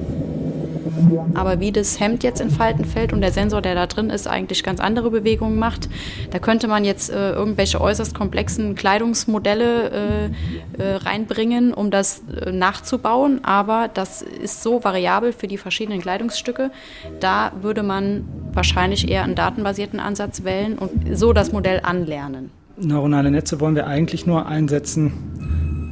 Aber 1.34 1.60
wie 1.60 1.72
das 1.72 2.00
Hemd 2.00 2.24
jetzt 2.24 2.41
in 2.41 2.50
Falten 2.50 2.86
fällt 2.86 3.13
und 3.13 3.22
der 3.22 3.31
Sensor, 3.31 3.62
der 3.62 3.75
da 3.75 3.88
drin 3.88 4.10
ist, 4.10 4.27
eigentlich 4.27 4.63
ganz 4.63 4.79
andere 4.79 5.12
Bewegungen 5.12 5.58
macht, 5.58 5.89
da 6.31 6.39
könnte 6.39 6.67
man 6.67 6.86
jetzt 6.86 7.10
äh, 7.10 7.31
irgendwelche 7.31 7.79
äußerst 7.81 8.13
komplexen 8.13 8.75
Kleidungsmodelle 8.75 9.89
äh, 9.89 10.81
äh, 10.81 10.96
reinbringen, 10.96 11.74
um 11.74 11.91
das 11.91 12.24
äh, 12.29 12.51
nachzubauen. 12.51 13.43
Aber 13.43 13.89
das 13.93 14.22
ist 14.22 14.63
so 14.63 14.84
variabel 14.84 15.34
für 15.34 15.48
die 15.48 15.58
verschiedenen 15.58 16.01
Kleidungsstücke. 16.01 16.72
Da 17.20 17.51
würde 17.62 17.84
man 17.84 18.25
wahrscheinlich 18.53 19.10
eher 19.10 19.24
einen 19.24 19.36
datenbasierten 19.36 20.00
Ansatz 20.00 20.43
wählen 20.43 20.77
und 20.77 21.17
so 21.17 21.34
das 21.34 21.51
Modell 21.51 21.81
anlernen. 21.84 22.51
Neuronale 22.77 23.31
Netze 23.31 23.60
wollen 23.60 23.75
wir 23.75 23.88
eigentlich 23.88 24.25
nur 24.25 24.48
einsetzen, 24.48 25.13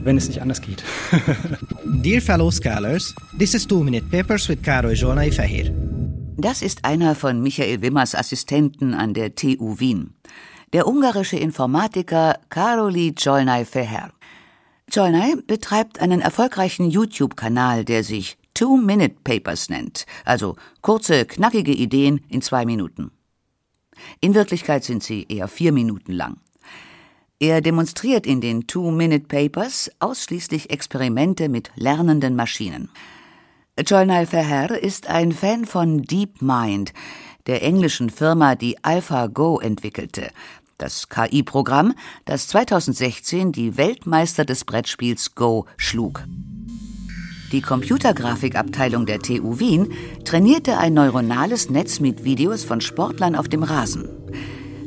wenn 0.04 0.18
es 0.18 0.28
nicht 0.28 0.42
anders 0.42 0.62
geht. 0.62 0.84
Dear 1.86 2.22
fellow 2.22 2.52
scholars, 2.52 3.14
this 3.38 3.54
is 3.54 3.68
Two 3.68 3.84
Minute 3.84 4.06
Papers 4.10 4.48
with 4.50 4.62
Karo 4.64 4.90
Jonai 4.92 5.32
Fahir. 5.32 5.74
Das 6.38 6.62
ist 6.62 6.86
einer 6.86 7.16
von 7.16 7.42
Michael 7.42 7.82
Wimmers 7.82 8.16
Assistenten 8.16 8.94
an 8.94 9.14
der 9.14 9.36
TU 9.36 9.80
Wien. 9.80 10.16
Der 10.72 10.88
ungarische 10.88 11.38
Informatiker 11.38 12.40
Karoli 12.50 13.14
Jolnai 13.18 13.66
Feher. 13.66 14.12
Jolnai 14.92 15.36
betreibt 15.46 16.00
einen 16.00 16.22
erfolgreichen 16.22 16.90
YouTube-Kanal, 16.90 17.84
der 17.84 18.04
sich 18.04 18.38
Two-Minute 18.54 19.16
Papers 19.24 19.70
nennt, 19.70 20.06
also 20.26 20.56
kurze, 20.82 21.26
knackige 21.26 21.74
Ideen 21.74 22.22
in 22.30 22.42
zwei 22.42 22.66
Minuten. 22.66 23.12
In 24.22 24.34
Wirklichkeit 24.34 24.84
sind 24.84 25.04
sie 25.04 25.26
eher 25.30 25.48
vier 25.48 25.72
Minuten 25.72 26.14
lang. 26.14 26.38
Er 27.42 27.62
demonstriert 27.62 28.28
in 28.28 28.42
den 28.42 28.68
Two-Minute 28.68 29.26
Papers 29.28 29.90
ausschließlich 30.00 30.72
Experimente 30.72 31.48
mit 31.48 31.72
lernenden 31.76 32.36
Maschinen. 32.36 32.90
Jolnal 33.88 34.26
Verher 34.26 34.72
ist 34.84 35.08
ein 35.08 35.32
Fan 35.32 35.64
von 35.64 36.02
DeepMind, 36.02 36.92
der 37.48 37.64
englischen 37.64 38.10
Firma, 38.10 38.56
die 38.56 38.84
AlphaGo 38.84 39.60
entwickelte, 39.62 40.32
das 40.78 41.08
KI-Programm, 41.08 41.94
das 42.26 42.50
2016 42.50 43.54
die 43.54 43.78
Weltmeister 43.78 44.44
des 44.44 44.66
Brettspiels 44.66 45.34
Go 45.34 45.66
schlug. 45.78 46.26
Die 47.54 47.62
Computergrafikabteilung 47.62 49.06
der 49.06 49.20
TU 49.20 49.60
Wien 49.60 49.94
trainierte 50.26 50.78
ein 50.78 50.94
neuronales 50.94 51.70
Netz 51.70 52.02
mit 52.02 52.26
Videos 52.26 52.66
von 52.66 52.82
Sportlern 52.82 53.36
auf 53.36 53.48
dem 53.48 53.64
Rasen. 53.64 54.10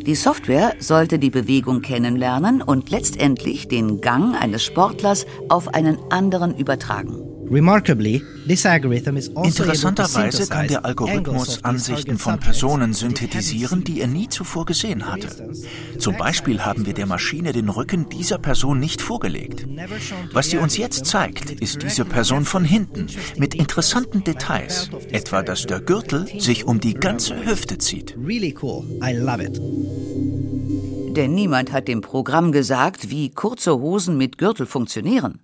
Die 0.06 0.16
Software 0.16 0.74
sollte 0.80 1.20
die 1.20 1.30
Bewegung 1.30 1.80
kennenlernen 1.80 2.60
und 2.60 2.90
letztendlich 2.90 3.68
den 3.68 4.00
Gang 4.00 4.34
eines 4.34 4.64
Sportlers 4.64 5.26
auf 5.48 5.68
einen 5.74 5.96
anderen 6.10 6.56
übertragen. 6.56 7.31
Also 7.52 9.44
Interessanterweise 9.44 10.46
kann 10.46 10.68
der 10.68 10.86
Algorithmus 10.86 11.62
Ansichten 11.62 12.16
von 12.16 12.40
Personen 12.40 12.94
synthetisieren, 12.94 13.84
die 13.84 14.00
er 14.00 14.06
nie 14.06 14.28
zuvor 14.28 14.64
gesehen 14.64 15.06
hatte. 15.06 15.52
Zum 15.98 16.16
Beispiel 16.16 16.64
haben 16.64 16.86
wir 16.86 16.94
der 16.94 17.04
Maschine 17.04 17.52
den 17.52 17.68
Rücken 17.68 18.08
dieser 18.08 18.38
Person 18.38 18.80
nicht 18.80 19.02
vorgelegt. 19.02 19.66
Was 20.32 20.48
sie 20.48 20.56
uns 20.56 20.78
jetzt 20.78 21.04
zeigt, 21.04 21.50
ist 21.50 21.82
diese 21.82 22.06
Person 22.06 22.46
von 22.46 22.64
hinten, 22.64 23.08
mit 23.36 23.54
interessanten 23.54 24.24
Details, 24.24 24.88
etwa 25.10 25.42
dass 25.42 25.66
der 25.66 25.80
Gürtel 25.80 26.26
sich 26.40 26.64
um 26.64 26.80
die 26.80 26.94
ganze 26.94 27.44
Hüfte 27.44 27.76
zieht. 27.76 28.16
Denn 31.16 31.34
niemand 31.34 31.72
hat 31.72 31.88
dem 31.88 32.00
Programm 32.00 32.52
gesagt, 32.52 33.10
wie 33.10 33.28
kurze 33.28 33.78
Hosen 33.78 34.16
mit 34.16 34.38
Gürtel 34.38 34.64
funktionieren. 34.64 35.40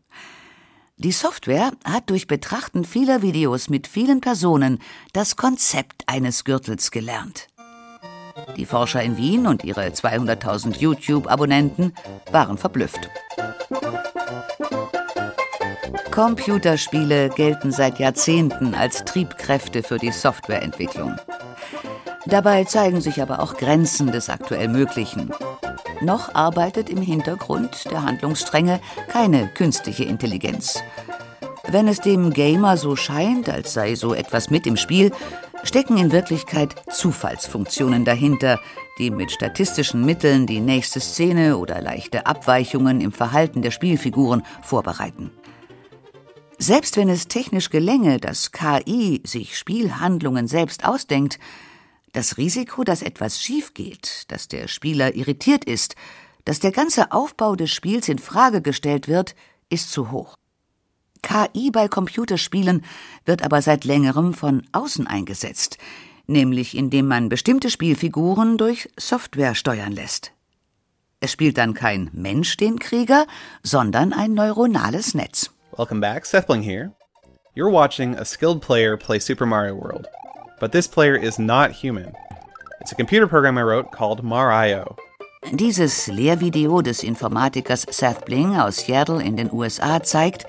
Die 1.01 1.13
Software 1.13 1.71
hat 1.85 2.11
durch 2.11 2.27
Betrachten 2.27 2.83
vieler 2.83 3.23
Videos 3.23 3.71
mit 3.71 3.87
vielen 3.87 4.21
Personen 4.21 4.81
das 5.13 5.37
Konzept 5.37 6.03
eines 6.09 6.43
Gürtels 6.43 6.91
gelernt. 6.91 7.47
Die 8.57 8.67
Forscher 8.67 9.01
in 9.01 9.17
Wien 9.17 9.47
und 9.47 9.63
ihre 9.63 9.87
200.000 9.87 10.77
YouTube-Abonnenten 10.77 11.93
waren 12.33 12.59
verblüfft. 12.59 13.09
Computerspiele 16.11 17.29
gelten 17.29 17.71
seit 17.71 18.01
Jahrzehnten 18.01 18.75
als 18.75 19.05
Triebkräfte 19.05 19.85
für 19.85 19.99
die 19.99 20.11
Softwareentwicklung. 20.11 21.15
Dabei 22.29 22.65
zeigen 22.65 23.01
sich 23.01 23.23
aber 23.23 23.41
auch 23.41 23.57
Grenzen 23.57 24.13
des 24.13 24.29
aktuell 24.29 24.69
Möglichen. 24.69 25.33
Noch 26.03 26.35
arbeitet 26.35 26.91
im 26.91 27.01
Hintergrund 27.01 27.87
der 27.91 28.03
Handlungsstränge 28.03 28.81
keine 29.09 29.49
künstliche 29.49 30.05
Intelligenz. 30.05 30.79
Wenn 31.71 31.89
es 31.89 32.01
dem 32.01 32.35
Gamer 32.35 32.77
so 32.77 32.97
scheint, 32.97 33.49
als 33.49 33.73
sei 33.73 33.95
so 33.95 34.13
etwas 34.13 34.51
mit 34.51 34.67
im 34.67 34.77
Spiel, 34.77 35.11
stecken 35.63 35.97
in 35.97 36.13
Wirklichkeit 36.13 36.75
Zufallsfunktionen 36.91 38.05
dahinter, 38.05 38.61
die 38.99 39.11
mit 39.11 39.33
statistischen 39.33 40.05
Mitteln 40.05 40.47
die 40.47 40.61
nächste 40.61 41.01
Szene 41.01 41.57
oder 41.57 41.81
leichte 41.81 42.27
Abweichungen 42.27 43.01
im 43.01 43.13
Verhalten 43.13 43.63
der 43.63 43.71
Spielfiguren 43.71 44.43
vorbereiten. 44.63 45.31
Selbst 46.59 46.99
wenn 46.99 47.09
es 47.09 47.29
technisch 47.29 47.71
gelänge, 47.71 48.19
dass 48.19 48.53
KI 48.53 49.23
sich 49.25 49.57
Spielhandlungen 49.57 50.47
selbst 50.47 50.85
ausdenkt, 50.85 51.39
das 52.19 52.37
Risiko, 52.37 52.83
dass 52.83 53.03
etwas 53.03 53.41
schief 53.41 53.75
geht, 53.75 54.25
dass 54.27 54.49
der 54.49 54.67
Spieler 54.67 55.15
irritiert 55.15 55.65
ist, 55.65 55.95
dass 56.45 56.59
der 56.59 56.73
ganze 56.73 57.13
Aufbau 57.13 57.55
des 57.55 57.71
Spiels 57.71 58.09
in 58.09 58.19
Frage 58.19 58.61
gestellt 58.61 59.07
wird, 59.07 59.37
ist 59.71 59.93
zu 59.93 60.11
hoch. 60.11 60.35
KI 61.23 61.71
bei 61.71 61.87
Computerspielen 61.87 62.85
wird 63.25 63.43
aber 63.43 63.63
seit 63.63 63.85
längerem 63.85 64.35
von 64.35 64.67
außen 64.73 65.07
eingesetzt, 65.07 65.79
nämlich 66.27 66.77
indem 66.77 67.07
man 67.07 67.29
bestimmte 67.29 67.71
Spielfiguren 67.71 68.59
durch 68.59 68.89
Software 68.99 69.55
steuern 69.55 69.93
lässt. 69.93 70.33
Es 71.21 71.31
spielt 71.31 71.57
dann 71.57 71.73
kein 71.73 72.11
Mensch 72.13 72.57
den 72.57 72.81
Krieger, 72.81 73.29
sondern 73.63 74.13
ein 74.13 74.35
neuronales 74.35 75.15
Netz. 75.15 75.53
Welcome 75.77 76.01
back, 76.01 76.27
Sethbling 76.27 76.63
here. 76.63 76.91
You're 77.55 77.71
watching 77.71 78.17
a 78.17 78.25
skilled 78.25 78.61
player 78.61 78.97
play 78.97 79.21
Super 79.21 79.47
Mario 79.47 79.77
World. 79.77 80.09
But 80.61 80.73
this 80.73 80.89
player 80.89 81.15
is 81.15 81.39
not 81.39 81.71
human. 81.71 82.13
It's 82.81 82.93
a 82.93 82.97
computer 82.97 83.29
program 83.29 83.59
I 83.59 83.63
wrote 83.63 83.93
called 83.93 84.23
Mario. 84.23 84.97
Dieses 85.53 86.09
Lehrvideo 86.09 86.83
des 86.83 87.05
Informatikers 87.05 87.87
Seth 87.91 88.25
Bling 88.25 88.57
aus 88.57 88.79
Seattle 88.79 89.23
in 89.23 89.37
den 89.37 89.53
USA 89.53 90.03
zeigt, 90.03 90.47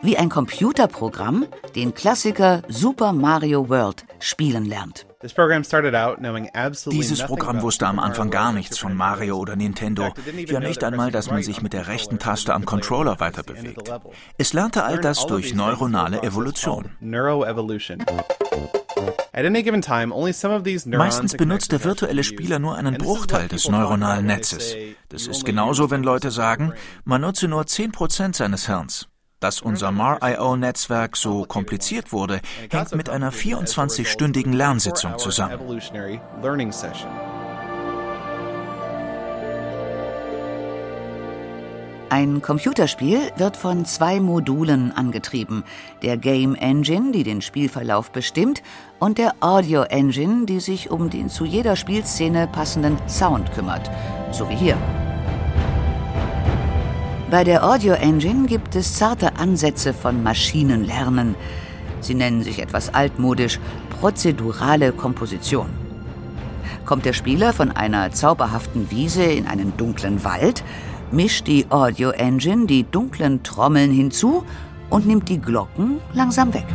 wie 0.00 0.16
ein 0.16 0.28
Computerprogramm 0.28 1.46
den 1.74 1.94
Klassiker 1.94 2.62
Super 2.68 3.12
Mario 3.12 3.68
World 3.68 4.04
spielen 4.20 4.64
lernt. 4.64 5.06
Dieses 5.22 7.22
Programm 7.22 7.62
wusste 7.62 7.86
am 7.86 8.00
Anfang 8.00 8.30
gar 8.30 8.52
nichts 8.52 8.78
von 8.78 8.96
Mario 8.96 9.36
oder 9.36 9.54
Nintendo, 9.54 10.08
ja 10.46 10.58
nicht 10.58 10.82
einmal, 10.82 11.12
dass 11.12 11.30
man 11.30 11.42
sich 11.42 11.62
mit 11.62 11.72
der 11.72 11.86
rechten 11.86 12.18
Taste 12.18 12.52
am 12.52 12.64
Controller 12.64 13.20
weiter 13.20 13.44
bewegt. 13.44 13.92
Es 14.38 14.52
lernte 14.52 14.82
all 14.82 14.98
das 14.98 15.26
durch 15.26 15.54
neuronale 15.54 16.22
Evolution. 16.22 16.90
Meistens 19.34 21.36
benutzt 21.36 21.72
der 21.72 21.84
virtuelle 21.84 22.22
Spieler 22.22 22.58
nur 22.58 22.76
einen 22.76 22.98
Bruchteil 22.98 23.48
des 23.48 23.68
neuronalen 23.68 24.26
Netzes. 24.26 24.74
Das 25.08 25.26
ist 25.26 25.44
genauso, 25.44 25.90
wenn 25.90 26.02
Leute 26.02 26.30
sagen, 26.30 26.74
man 27.04 27.22
nutze 27.22 27.48
nur 27.48 27.62
10% 27.62 28.36
seines 28.36 28.66
Hirns. 28.66 29.08
Dass 29.40 29.60
unser 29.60 29.90
MAR-IO-Netzwerk 29.90 31.16
so 31.16 31.44
kompliziert 31.44 32.12
wurde, 32.12 32.40
hängt 32.70 32.94
mit 32.94 33.08
einer 33.08 33.32
24-stündigen 33.32 34.54
Lernsitzung 34.54 35.18
zusammen. 35.18 35.58
Ein 42.12 42.42
Computerspiel 42.42 43.32
wird 43.38 43.56
von 43.56 43.86
zwei 43.86 44.20
Modulen 44.20 44.92
angetrieben. 44.94 45.64
Der 46.02 46.18
Game 46.18 46.54
Engine, 46.56 47.10
die 47.10 47.22
den 47.22 47.40
Spielverlauf 47.40 48.10
bestimmt, 48.10 48.62
und 48.98 49.16
der 49.16 49.32
Audio 49.40 49.84
Engine, 49.84 50.44
die 50.44 50.60
sich 50.60 50.90
um 50.90 51.08
den 51.08 51.30
zu 51.30 51.46
jeder 51.46 51.74
Spielszene 51.74 52.48
passenden 52.48 52.98
Sound 53.08 53.50
kümmert. 53.54 53.90
So 54.30 54.46
wie 54.50 54.54
hier. 54.54 54.76
Bei 57.30 57.44
der 57.44 57.66
Audio 57.66 57.94
Engine 57.94 58.46
gibt 58.46 58.76
es 58.76 58.94
zarte 58.98 59.36
Ansätze 59.36 59.94
von 59.94 60.22
Maschinenlernen. 60.22 61.34
Sie 62.02 62.14
nennen 62.14 62.42
sich 62.42 62.58
etwas 62.58 62.92
altmodisch 62.92 63.58
prozedurale 63.88 64.92
Komposition. 64.92 65.70
Kommt 66.84 67.06
der 67.06 67.14
Spieler 67.14 67.54
von 67.54 67.70
einer 67.70 68.12
zauberhaften 68.12 68.90
Wiese 68.90 69.22
in 69.22 69.46
einen 69.46 69.78
dunklen 69.78 70.24
Wald, 70.24 70.62
mischt 71.12 71.46
die 71.46 71.66
Audio 71.70 72.10
Engine 72.10 72.66
die 72.66 72.84
dunklen 72.84 73.42
Trommeln 73.42 73.92
hinzu 73.92 74.44
und 74.90 75.06
nimmt 75.06 75.28
die 75.28 75.40
Glocken 75.40 76.00
langsam 76.12 76.52
weg. 76.54 76.66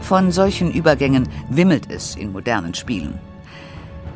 Von 0.00 0.30
solchen 0.30 0.70
Übergängen 0.70 1.28
wimmelt 1.50 1.90
es 1.90 2.14
in 2.14 2.30
modernen 2.32 2.74
Spielen. 2.74 3.18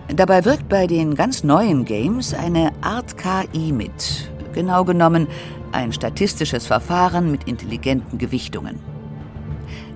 Dabei 0.07 0.45
wirkt 0.45 0.69
bei 0.69 0.87
den 0.87 1.15
ganz 1.15 1.45
neuen 1.45 1.85
Games 1.85 2.33
eine 2.33 2.73
Art 2.81 3.17
KI 3.17 3.73
mit. 3.73 4.31
Genau 4.53 4.85
genommen 4.85 5.27
ein 5.73 5.93
statistisches 5.93 6.67
Verfahren 6.67 7.31
mit 7.31 7.49
intelligenten 7.49 8.19
Gewichtungen. 8.19 8.79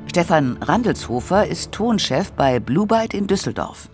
Stefan 0.06 0.56
Randelshofer 0.60 1.46
ist 1.46 1.72
Tonchef 1.72 2.30
bei 2.32 2.60
Blue 2.60 2.86
Byte 2.86 3.14
in 3.14 3.26
Düsseldorf. 3.26 3.88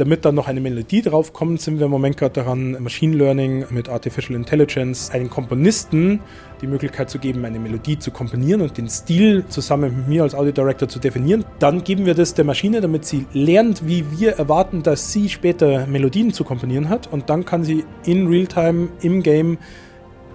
Damit 0.00 0.24
dann 0.24 0.34
noch 0.34 0.48
eine 0.48 0.62
Melodie 0.62 1.02
draufkommt, 1.02 1.60
sind 1.60 1.78
wir 1.78 1.84
im 1.84 1.90
Moment 1.90 2.16
gerade 2.16 2.32
daran, 2.32 2.82
Machine 2.82 3.14
Learning 3.14 3.66
mit 3.68 3.90
Artificial 3.90 4.34
Intelligence 4.34 5.10
einen 5.10 5.28
Komponisten 5.28 6.20
die 6.62 6.66
Möglichkeit 6.66 7.10
zu 7.10 7.18
geben, 7.18 7.44
eine 7.44 7.58
Melodie 7.58 7.98
zu 7.98 8.10
komponieren 8.10 8.62
und 8.62 8.78
den 8.78 8.88
Stil 8.88 9.44
zusammen 9.48 9.94
mit 9.94 10.08
mir 10.08 10.22
als 10.22 10.34
Audio 10.34 10.52
Director 10.52 10.88
zu 10.88 11.00
definieren. 11.00 11.44
Dann 11.58 11.84
geben 11.84 12.06
wir 12.06 12.14
das 12.14 12.32
der 12.32 12.46
Maschine, 12.46 12.80
damit 12.80 13.04
sie 13.04 13.26
lernt, 13.34 13.86
wie 13.86 14.06
wir 14.18 14.38
erwarten, 14.38 14.82
dass 14.82 15.12
sie 15.12 15.28
später 15.28 15.86
Melodien 15.86 16.32
zu 16.32 16.44
komponieren 16.44 16.88
hat. 16.88 17.06
Und 17.12 17.28
dann 17.28 17.44
kann 17.44 17.62
sie 17.62 17.84
in 18.06 18.26
Realtime 18.26 18.88
im 19.02 19.22
Game 19.22 19.58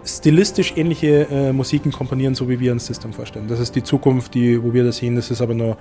stilistisch 0.06 0.74
ähnliche 0.76 1.28
äh, 1.30 1.52
Musiken 1.52 1.92
komponieren, 1.92 2.36
so 2.36 2.48
wie 2.48 2.60
wir 2.60 2.72
uns 2.72 2.88
das 2.88 3.00
dann 3.00 3.14
vorstellen. 3.14 3.48
Das 3.48 3.60
ist 3.60 3.76
die 3.76 3.84
Zukunft, 3.84 4.34
die, 4.34 4.62
wo 4.64 4.74
wir 4.74 4.84
das 4.84 4.98
sehen. 4.98 5.16
Das 5.16 5.32
ist 5.32 5.42
aber 5.42 5.54
noch 5.54 5.78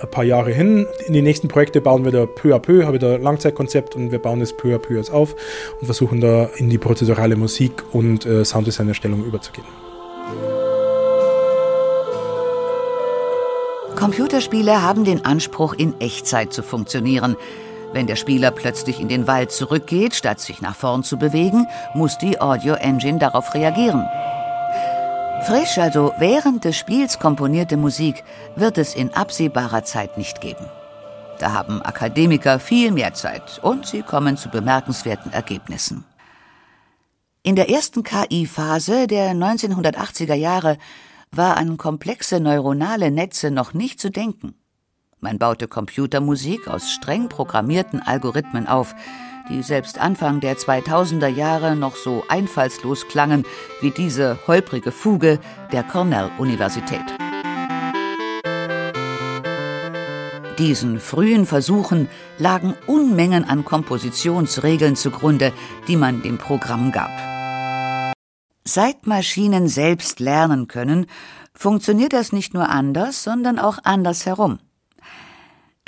ein 0.00 0.10
paar 0.10 0.24
Jahre 0.24 0.52
hin. 0.52 0.86
In 1.06 1.12
die 1.14 1.22
nächsten 1.22 1.48
Projekte 1.48 1.80
bauen 1.80 2.04
wir 2.04 2.12
da 2.12 2.26
peu 2.26 2.54
à 2.54 2.58
peu, 2.58 2.84
habe 2.84 2.96
ich 2.96 3.00
da 3.00 3.16
Langzeitkonzept 3.16 3.94
und 3.96 4.12
wir 4.12 4.18
bauen 4.18 4.40
es 4.40 4.56
peu 4.56 4.74
à 4.74 4.78
peu 4.78 4.96
jetzt 4.96 5.10
auf 5.10 5.34
und 5.80 5.86
versuchen 5.86 6.20
da 6.20 6.50
in 6.56 6.68
die 6.70 6.78
prozedurale 6.78 7.36
Musik 7.36 7.84
und 7.92 8.26
äh, 8.26 8.44
Sounddesign-Erstellung 8.44 9.24
überzugehen. 9.24 9.66
Computerspiele 13.96 14.82
haben 14.82 15.04
den 15.04 15.24
Anspruch, 15.24 15.74
in 15.74 16.00
Echtzeit 16.00 16.52
zu 16.52 16.62
funktionieren. 16.62 17.36
Wenn 17.92 18.06
der 18.06 18.16
Spieler 18.16 18.50
plötzlich 18.50 19.00
in 19.00 19.08
den 19.08 19.26
Wald 19.26 19.50
zurückgeht, 19.50 20.14
statt 20.14 20.40
sich 20.40 20.60
nach 20.60 20.76
vorn 20.76 21.02
zu 21.02 21.18
bewegen, 21.18 21.66
muss 21.94 22.18
die 22.18 22.40
Audio 22.40 22.74
Engine 22.74 23.18
darauf 23.18 23.54
reagieren. 23.54 24.06
Frisch, 25.46 25.78
also 25.78 26.12
während 26.18 26.64
des 26.64 26.76
Spiels 26.76 27.18
komponierte 27.18 27.76
Musik, 27.76 28.24
wird 28.56 28.76
es 28.76 28.94
in 28.94 29.14
absehbarer 29.14 29.84
Zeit 29.84 30.18
nicht 30.18 30.40
geben. 30.40 30.66
Da 31.38 31.52
haben 31.52 31.80
Akademiker 31.82 32.58
viel 32.58 32.90
mehr 32.90 33.14
Zeit 33.14 33.60
und 33.62 33.86
sie 33.86 34.02
kommen 34.02 34.36
zu 34.36 34.48
bemerkenswerten 34.48 35.32
Ergebnissen. 35.32 36.04
In 37.42 37.56
der 37.56 37.70
ersten 37.70 38.02
KI-Phase 38.02 39.06
der 39.06 39.32
1980er 39.32 40.34
Jahre 40.34 40.76
war 41.30 41.56
an 41.56 41.76
komplexe 41.76 42.40
neuronale 42.40 43.10
Netze 43.10 43.50
noch 43.50 43.72
nicht 43.72 44.00
zu 44.00 44.10
denken. 44.10 44.54
Man 45.20 45.38
baute 45.38 45.66
Computermusik 45.66 46.68
aus 46.68 46.92
streng 46.92 47.28
programmierten 47.28 48.00
Algorithmen 48.00 48.68
auf, 48.68 48.94
die 49.50 49.62
selbst 49.62 49.98
Anfang 49.98 50.40
der 50.40 50.56
2000er 50.56 51.26
Jahre 51.26 51.74
noch 51.74 51.96
so 51.96 52.22
einfallslos 52.28 53.08
klangen 53.08 53.44
wie 53.80 53.90
diese 53.90 54.38
holprige 54.46 54.92
Fuge 54.92 55.40
der 55.72 55.82
Cornell-Universität. 55.82 57.04
Diesen 60.58 61.00
frühen 61.00 61.46
Versuchen 61.46 62.08
lagen 62.38 62.74
Unmengen 62.86 63.44
an 63.44 63.64
Kompositionsregeln 63.64 64.96
zugrunde, 64.96 65.52
die 65.86 65.96
man 65.96 66.22
dem 66.22 66.38
Programm 66.38 66.92
gab. 66.92 67.10
Seit 68.64 69.06
Maschinen 69.06 69.66
selbst 69.66 70.20
lernen 70.20 70.68
können, 70.68 71.06
funktioniert 71.54 72.12
das 72.12 72.32
nicht 72.32 72.54
nur 72.54 72.68
anders, 72.68 73.24
sondern 73.24 73.58
auch 73.58 73.78
andersherum. 73.82 74.58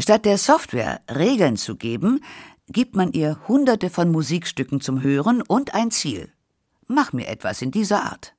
Statt 0.01 0.25
der 0.25 0.39
Software 0.39 1.03
Regeln 1.15 1.57
zu 1.57 1.77
geben, 1.77 2.25
gibt 2.69 2.97
man 2.97 3.13
ihr 3.13 3.39
Hunderte 3.49 3.91
von 3.91 4.11
Musikstücken 4.11 4.81
zum 4.81 5.03
Hören 5.03 5.43
und 5.43 5.75
ein 5.75 5.91
Ziel. 5.91 6.33
Mach 6.87 7.13
mir 7.13 7.29
etwas 7.29 7.61
in 7.61 7.71
dieser 7.71 8.05
Art. 8.05 8.35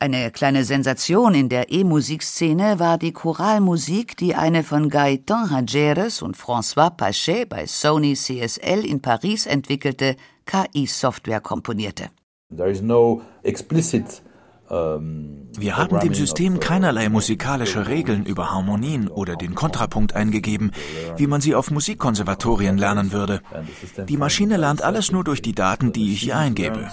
Eine 0.00 0.30
kleine 0.30 0.64
Sensation 0.64 1.34
in 1.34 1.48
der 1.50 1.70
E-Musikszene 1.70 2.78
war 2.78 2.98
die 2.98 3.12
Choralmusik, 3.12 4.16
die 4.16 4.34
eine 4.34 4.64
von 4.64 4.90
Gaëtan 4.90 5.50
Hageres 5.50 6.22
und 6.22 6.36
François 6.36 6.90
Pachet 6.90 7.48
bei 7.48 7.66
Sony 7.66 8.14
CSL 8.14 8.84
in 8.84 9.00
Paris 9.00 9.46
entwickelte 9.46 10.16
KI-Software 10.46 11.40
komponierte. 11.40 12.10
There 12.56 12.70
is 12.70 12.82
no 12.82 13.22
explicit 13.42 14.22
wir 14.70 15.76
haben 15.76 15.98
dem 15.98 16.14
System 16.14 16.60
keinerlei 16.60 17.08
musikalische 17.08 17.88
Regeln 17.88 18.24
über 18.24 18.52
Harmonien 18.52 19.08
oder 19.08 19.34
den 19.34 19.56
Kontrapunkt 19.56 20.14
eingegeben, 20.14 20.70
wie 21.16 21.26
man 21.26 21.40
sie 21.40 21.56
auf 21.56 21.72
Musikkonservatorien 21.72 22.78
lernen 22.78 23.12
würde. 23.12 23.40
Die 24.08 24.16
Maschine 24.16 24.56
lernt 24.56 24.82
alles 24.82 25.10
nur 25.10 25.24
durch 25.24 25.42
die 25.42 25.54
Daten, 25.54 25.92
die 25.92 26.12
ich 26.12 26.28
ihr 26.28 26.36
eingebe. 26.36 26.88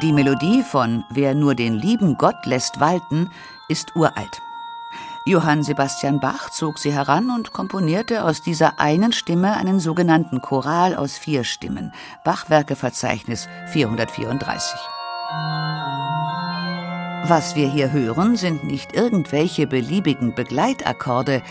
Die 0.00 0.12
Melodie 0.12 0.62
von 0.62 1.04
Wer 1.10 1.34
nur 1.34 1.54
den 1.54 1.74
lieben 1.74 2.16
Gott 2.16 2.46
lässt 2.46 2.80
walten 2.80 3.28
ist 3.68 3.94
uralt. 3.94 4.40
Johann 5.24 5.62
Sebastian 5.62 6.18
Bach 6.18 6.50
zog 6.50 6.78
sie 6.78 6.92
heran 6.92 7.30
und 7.30 7.52
komponierte 7.52 8.24
aus 8.24 8.42
dieser 8.42 8.80
einen 8.80 9.12
Stimme 9.12 9.56
einen 9.56 9.78
sogenannten 9.78 10.42
Choral 10.42 10.96
aus 10.96 11.16
vier 11.16 11.44
Stimmen, 11.44 11.92
Bachwerkeverzeichnis 12.24 13.48
434. 13.68 14.80
Was 17.24 17.54
wir 17.54 17.70
hier 17.70 17.92
hören, 17.92 18.34
sind 18.36 18.64
nicht 18.64 18.94
irgendwelche 18.94 19.68
beliebigen 19.68 20.34
Begleitakkorde, 20.34 21.42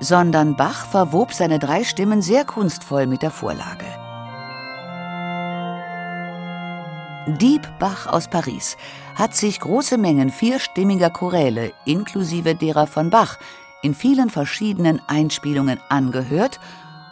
sondern 0.00 0.56
Bach 0.56 0.86
verwob 0.86 1.32
seine 1.32 1.60
drei 1.60 1.84
Stimmen 1.84 2.22
sehr 2.22 2.44
kunstvoll 2.44 3.06
mit 3.06 3.22
der 3.22 3.30
Vorlage. 3.30 4.01
Dieb 7.26 7.62
Bach 7.78 8.08
aus 8.08 8.26
Paris 8.26 8.76
hat 9.14 9.36
sich 9.36 9.60
große 9.60 9.96
Mengen 9.96 10.30
vierstimmiger 10.30 11.08
Choräle 11.10 11.72
inklusive 11.84 12.56
derer 12.56 12.88
von 12.88 13.10
Bach 13.10 13.38
in 13.82 13.94
vielen 13.94 14.28
verschiedenen 14.28 15.00
Einspielungen 15.06 15.78
angehört 15.88 16.58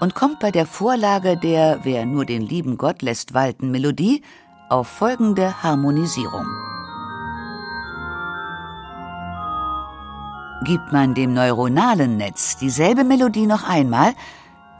und 0.00 0.16
kommt 0.16 0.40
bei 0.40 0.50
der 0.50 0.66
Vorlage 0.66 1.36
der 1.36 1.80
Wer 1.84 2.06
nur 2.06 2.24
den 2.24 2.42
lieben 2.42 2.76
Gott 2.76 3.02
lässt 3.02 3.34
walten 3.34 3.70
Melodie 3.70 4.22
auf 4.68 4.88
folgende 4.88 5.62
Harmonisierung. 5.62 6.46
Gibt 10.64 10.92
man 10.92 11.14
dem 11.14 11.34
neuronalen 11.34 12.16
Netz 12.16 12.56
dieselbe 12.56 13.04
Melodie 13.04 13.46
noch 13.46 13.62
einmal, 13.62 14.14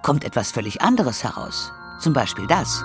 kommt 0.03 0.25
etwas 0.25 0.51
völlig 0.51 0.83
anderes 0.83 1.23
heraus. 1.23 1.73
Zum 2.01 2.13
Beispiel 2.13 2.49
das. 2.49 2.85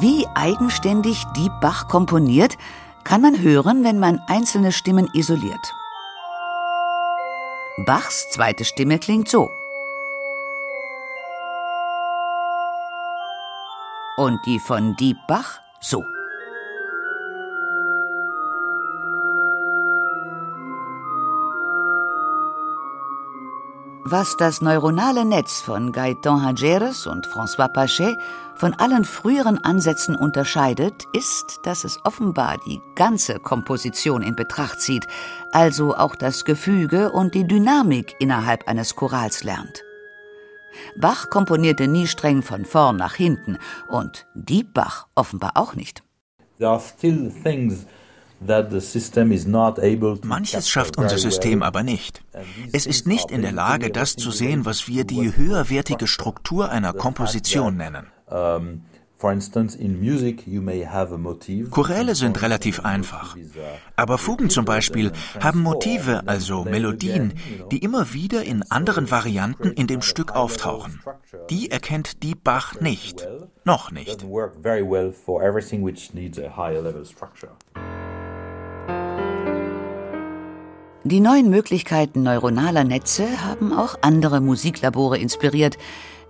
Wie 0.00 0.26
eigenständig 0.34 1.24
Dieb 1.36 1.52
Bach 1.60 1.88
komponiert, 1.88 2.58
kann 3.04 3.22
man 3.22 3.40
hören, 3.40 3.82
wenn 3.82 3.98
man 3.98 4.20
einzelne 4.26 4.72
Stimmen 4.72 5.08
isoliert. 5.14 5.72
Bachs 7.86 8.28
zweite 8.30 8.64
Stimme 8.64 8.98
klingt 8.98 9.28
so. 9.28 9.48
Und 14.16 14.38
die 14.44 14.58
von 14.58 14.96
Dieb 14.96 15.16
Bach 15.28 15.60
so. 15.80 16.04
Was 24.08 24.36
das 24.36 24.60
neuronale 24.60 25.24
Netz 25.24 25.60
von 25.60 25.90
Gaëtan 25.90 26.40
Hageres 26.40 27.08
und 27.08 27.26
François 27.26 27.66
Pachet 27.66 28.16
von 28.54 28.72
allen 28.74 29.04
früheren 29.04 29.58
Ansätzen 29.64 30.14
unterscheidet, 30.14 31.02
ist, 31.12 31.58
dass 31.64 31.82
es 31.82 31.98
offenbar 32.04 32.58
die 32.68 32.80
ganze 32.94 33.40
Komposition 33.40 34.22
in 34.22 34.36
Betracht 34.36 34.80
zieht, 34.80 35.08
also 35.50 35.96
auch 35.96 36.14
das 36.14 36.44
Gefüge 36.44 37.10
und 37.10 37.34
die 37.34 37.48
Dynamik 37.48 38.14
innerhalb 38.20 38.68
eines 38.68 38.94
Chorals 38.94 39.42
lernt. 39.42 39.82
Bach 40.96 41.28
komponierte 41.28 41.88
nie 41.88 42.06
streng 42.06 42.42
von 42.42 42.64
vorn 42.64 42.98
nach 42.98 43.16
hinten 43.16 43.58
und 43.88 44.28
Diebbach 44.36 45.08
offenbar 45.16 45.56
auch 45.56 45.74
nicht. 45.74 46.04
There 46.58 46.70
are 46.70 46.80
still 46.80 47.32
things 47.42 47.86
Manches 50.24 50.68
schafft 50.68 50.98
unser 50.98 51.18
System 51.18 51.62
aber 51.62 51.82
nicht. 51.82 52.22
Es 52.72 52.86
ist 52.86 53.06
nicht 53.06 53.30
in 53.30 53.42
der 53.42 53.52
Lage, 53.52 53.90
das 53.90 54.16
zu 54.16 54.30
sehen, 54.30 54.64
was 54.64 54.88
wir 54.88 55.04
die 55.04 55.36
höherwertige 55.36 56.06
Struktur 56.06 56.70
einer 56.70 56.92
Komposition 56.92 57.76
nennen. 57.76 58.06
Choräle 61.70 62.14
sind 62.14 62.42
relativ 62.42 62.84
einfach. 62.84 63.36
Aber 63.96 64.18
Fugen 64.18 64.50
zum 64.50 64.66
Beispiel 64.66 65.10
haben 65.40 65.62
Motive, 65.62 66.24
also 66.26 66.64
Melodien, 66.64 67.32
die 67.70 67.78
immer 67.78 68.12
wieder 68.12 68.44
in 68.44 68.62
anderen 68.70 69.10
Varianten 69.10 69.70
in 69.70 69.86
dem 69.86 70.02
Stück 70.02 70.32
auftauchen. 70.32 71.00
Die 71.48 71.70
erkennt 71.70 72.22
die 72.22 72.34
Bach 72.34 72.80
nicht. 72.80 73.26
Noch 73.64 73.90
nicht. 73.90 74.24
Die 81.08 81.20
neuen 81.20 81.50
Möglichkeiten 81.50 82.24
neuronaler 82.24 82.82
Netze 82.82 83.28
haben 83.44 83.72
auch 83.72 83.94
andere 84.00 84.40
Musiklabore 84.40 85.18
inspiriert, 85.18 85.78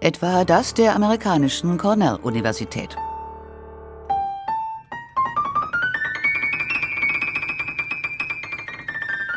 etwa 0.01 0.45
das 0.45 0.75
der 0.75 0.95
amerikanischen 0.95 1.79
Cornell-Universität. 1.79 2.95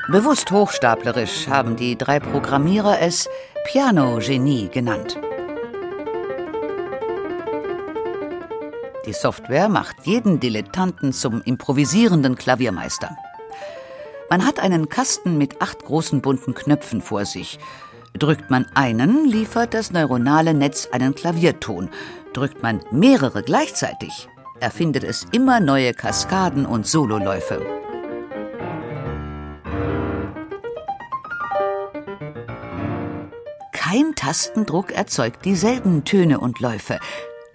Bewusst 0.10 0.52
hochstaplerisch 0.52 1.48
haben 1.48 1.78
die 1.78 1.98
drei 1.98 2.20
Programmierer 2.20 3.00
es 3.00 3.30
Piano-Genie 3.64 4.68
genannt. 4.68 5.18
Die 9.06 9.14
Software 9.14 9.70
macht 9.70 10.06
jeden 10.06 10.42
Dilettanten 10.42 11.14
zum 11.14 11.42
improvisierenden 11.44 12.36
Klaviermeister. 12.36 13.16
Man 14.30 14.46
hat 14.46 14.60
einen 14.60 14.90
Kasten 14.90 15.40
mit 15.40 15.60
acht 15.60 15.84
großen 15.84 16.22
bunten 16.22 16.54
Knöpfen 16.54 17.02
vor 17.02 17.26
sich. 17.26 17.58
Drückt 18.14 18.52
man 18.52 18.68
einen, 18.76 19.26
liefert 19.26 19.74
das 19.74 19.92
neuronale 19.92 20.54
Netz 20.54 20.88
einen 20.92 21.16
Klavierton. 21.16 21.90
Drückt 22.34 22.62
man 22.62 22.82
mehrere 22.92 23.42
gleichzeitig, 23.42 24.30
erfindet 24.60 25.04
es 25.04 25.26
immer 25.32 25.60
neue 25.60 25.94
Kaskaden 25.94 26.68
und 26.68 26.86
Sololäufe. 26.86 27.66
Kein 33.72 34.14
Tastendruck 34.16 34.92
erzeugt 34.92 35.44
dieselben 35.44 36.06
Töne 36.06 36.40
und 36.40 36.60
Läufe. 36.60 37.00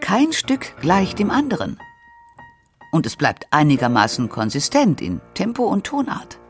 Kein 0.01 0.33
Stück 0.33 0.77
gleicht 0.81 1.21
dem 1.21 1.31
anderen. 1.31 1.79
Und 2.91 3.07
es 3.07 3.15
bleibt 3.15 3.47
einigermaßen 3.53 4.29
konsistent 4.29 5.01
in 5.01 5.21
Tempo 5.35 5.65
und 5.65 5.85
Tonart. 5.85 6.41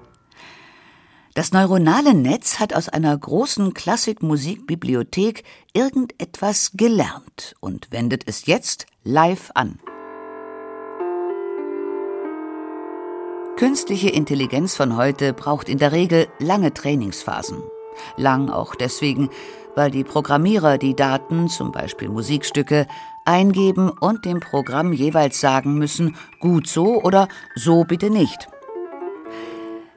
Das 1.34 1.50
neuronale 1.50 2.14
Netz 2.14 2.60
hat 2.60 2.74
aus 2.74 2.88
einer 2.88 3.18
großen 3.18 3.74
Klassikmusikbibliothek 3.74 5.42
irgendetwas 5.72 6.70
gelernt 6.74 7.56
und 7.58 7.90
wendet 7.90 8.22
es 8.26 8.46
jetzt 8.46 8.86
live 9.02 9.50
an. 9.54 9.80
Künstliche 13.56 14.10
Intelligenz 14.10 14.76
von 14.76 14.96
heute 14.96 15.32
braucht 15.32 15.68
in 15.68 15.78
der 15.78 15.90
Regel 15.90 16.28
lange 16.38 16.72
Trainingsphasen. 16.72 17.64
Lang 18.16 18.48
auch 18.48 18.76
deswegen, 18.76 19.28
weil 19.74 19.90
die 19.90 20.04
Programmierer 20.04 20.78
die 20.78 20.94
Daten, 20.94 21.48
zum 21.48 21.72
Beispiel 21.72 22.10
Musikstücke, 22.10 22.86
eingeben 23.24 23.90
und 23.90 24.24
dem 24.24 24.38
Programm 24.38 24.92
jeweils 24.92 25.40
sagen 25.40 25.78
müssen, 25.78 26.16
gut 26.38 26.68
so 26.68 27.02
oder 27.02 27.26
so 27.56 27.82
bitte 27.82 28.10
nicht. 28.10 28.46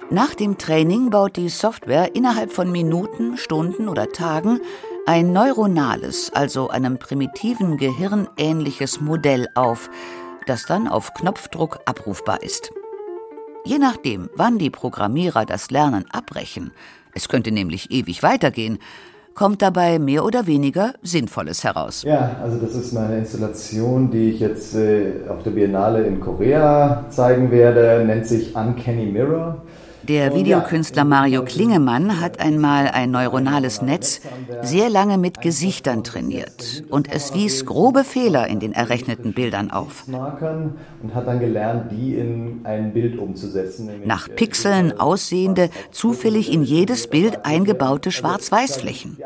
Nach 0.10 0.34
dem 0.34 0.58
Training 0.58 1.10
baut 1.10 1.36
die 1.36 1.50
Software 1.50 2.16
innerhalb 2.16 2.54
von 2.54 2.72
Minuten, 2.72 3.36
Stunden 3.36 3.90
oder 3.90 4.10
Tagen 4.14 4.62
ein 5.06 5.34
neuronales, 5.34 6.32
also 6.34 6.70
einem 6.70 6.98
primitiven 6.98 7.76
Gehirn 7.76 8.30
ähnliches 8.38 9.02
Modell 9.02 9.50
auf, 9.54 9.90
das 10.46 10.66
dann 10.66 10.88
auf 10.88 11.14
Knopfdruck 11.14 11.80
abrufbar 11.84 12.42
ist. 12.42 12.72
Je 13.66 13.80
nachdem, 13.80 14.30
wann 14.34 14.58
die 14.58 14.70
Programmierer 14.70 15.46
das 15.46 15.72
Lernen 15.72 16.06
abbrechen, 16.10 16.72
es 17.14 17.28
könnte 17.28 17.52
nämlich 17.52 17.92
ewig 17.92 18.24
weitergehen, 18.24 18.80
kommt 19.36 19.62
dabei 19.62 20.00
mehr 20.00 20.24
oder 20.24 20.48
weniger 20.48 20.94
Sinnvolles 21.04 21.66
heraus. 21.66 22.04
Ja, 22.04 22.38
also 22.42 22.58
das 22.60 22.76
ist 22.76 22.94
meine 22.94 23.18
Installation, 23.18 24.10
die 24.10 24.30
ich 24.30 24.40
jetzt 24.40 24.74
äh, 24.74 25.28
auf 25.28 25.44
der 25.44 25.52
Biennale 25.52 26.08
in 26.08 26.22
Korea 26.22 27.06
zeigen 27.10 27.52
werde, 27.52 28.06
nennt 28.06 28.26
sich 28.26 28.56
Uncanny 28.56 29.08
Mirror. 29.08 29.64
Der 30.08 30.34
Videokünstler 30.34 31.04
Mario 31.04 31.44
Klingemann 31.44 32.22
hat 32.22 32.40
einmal 32.40 32.88
ein 32.88 33.12
neuronales 33.12 33.82
Netz 33.82 34.22
sehr 34.62 34.90
lange 34.90 35.18
mit 35.18 35.42
Gesichtern 35.42 36.06
trainiert 36.06 36.86
und 36.90 37.12
es 37.12 37.34
wies 37.34 37.66
grobe 37.66 38.06
Fehler 38.06 38.48
in 38.48 38.62
den 38.62 38.72
errechneten 38.72 39.34
Bildern 39.34 39.70
auf. 39.70 40.06
Und 40.08 41.14
hat 41.14 41.28
dann 41.28 41.40
gelernt, 41.40 41.92
die 41.92 42.16
in 42.16 42.62
ein 42.64 42.94
Bild 42.94 43.20
umzusetzen. 43.20 43.90
Nach 44.06 44.30
Pixeln 44.34 44.98
aussehende, 44.98 45.70
zufällig 45.92 46.54
in 46.54 46.64
jedes 46.64 47.08
Bild 47.08 47.46
eingebaute 47.46 48.12
Schwarz-Weiß-Flächen. 48.12 49.18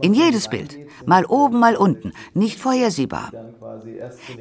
In 0.00 0.14
jedes 0.14 0.48
Bild. 0.48 0.78
Mal 1.04 1.26
oben, 1.26 1.60
mal 1.60 1.76
unten. 1.76 2.12
Nicht 2.32 2.58
vorhersehbar. 2.60 3.30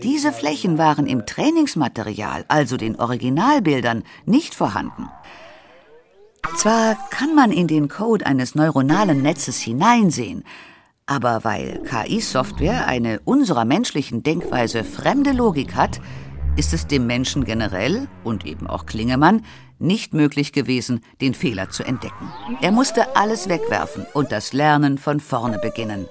Diese 0.02 0.32
Flächen 0.32 0.78
waren 0.78 1.08
im 1.08 1.26
Trainingsmaterial, 1.26 2.46
also 2.48 2.78
den 2.78 2.98
Originalbildern, 3.00 4.04
nicht 4.26 4.56
vorhanden. 4.56 5.10
Zwar 6.58 6.98
kann 7.10 7.36
man 7.36 7.52
in 7.52 7.68
den 7.68 7.88
Code 7.88 8.26
eines 8.26 8.56
neuronalen 8.56 9.22
Netzes 9.22 9.60
hineinsehen, 9.60 10.44
Aber 11.10 11.44
weil 11.44 11.82
KI-Software 11.86 12.86
eine 12.86 13.20
unserer 13.26 13.66
menschlichen 13.66 14.22
Denkweise 14.22 14.84
fremde 14.84 15.32
Logik 15.32 15.74
hat, 15.74 16.00
ist 16.56 16.72
es 16.72 16.86
dem 16.86 17.08
Menschen 17.08 17.46
generell 17.46 18.08
und 18.24 18.46
eben 18.46 18.68
auch 18.68 18.86
Klingemann 18.86 19.44
nicht 19.80 20.14
möglich 20.14 20.54
gewesen, 20.54 21.04
den 21.20 21.34
Fehler 21.34 21.72
zu 21.72 21.84
entdecken. 21.84 22.32
Er 22.62 22.72
musste 22.72 23.16
alles 23.16 23.50
wegwerfen 23.50 24.06
und 24.14 24.32
das 24.32 24.54
Lernen 24.54 25.00
von 25.00 25.20
vorne 25.20 25.58
beginnen. 25.58 26.06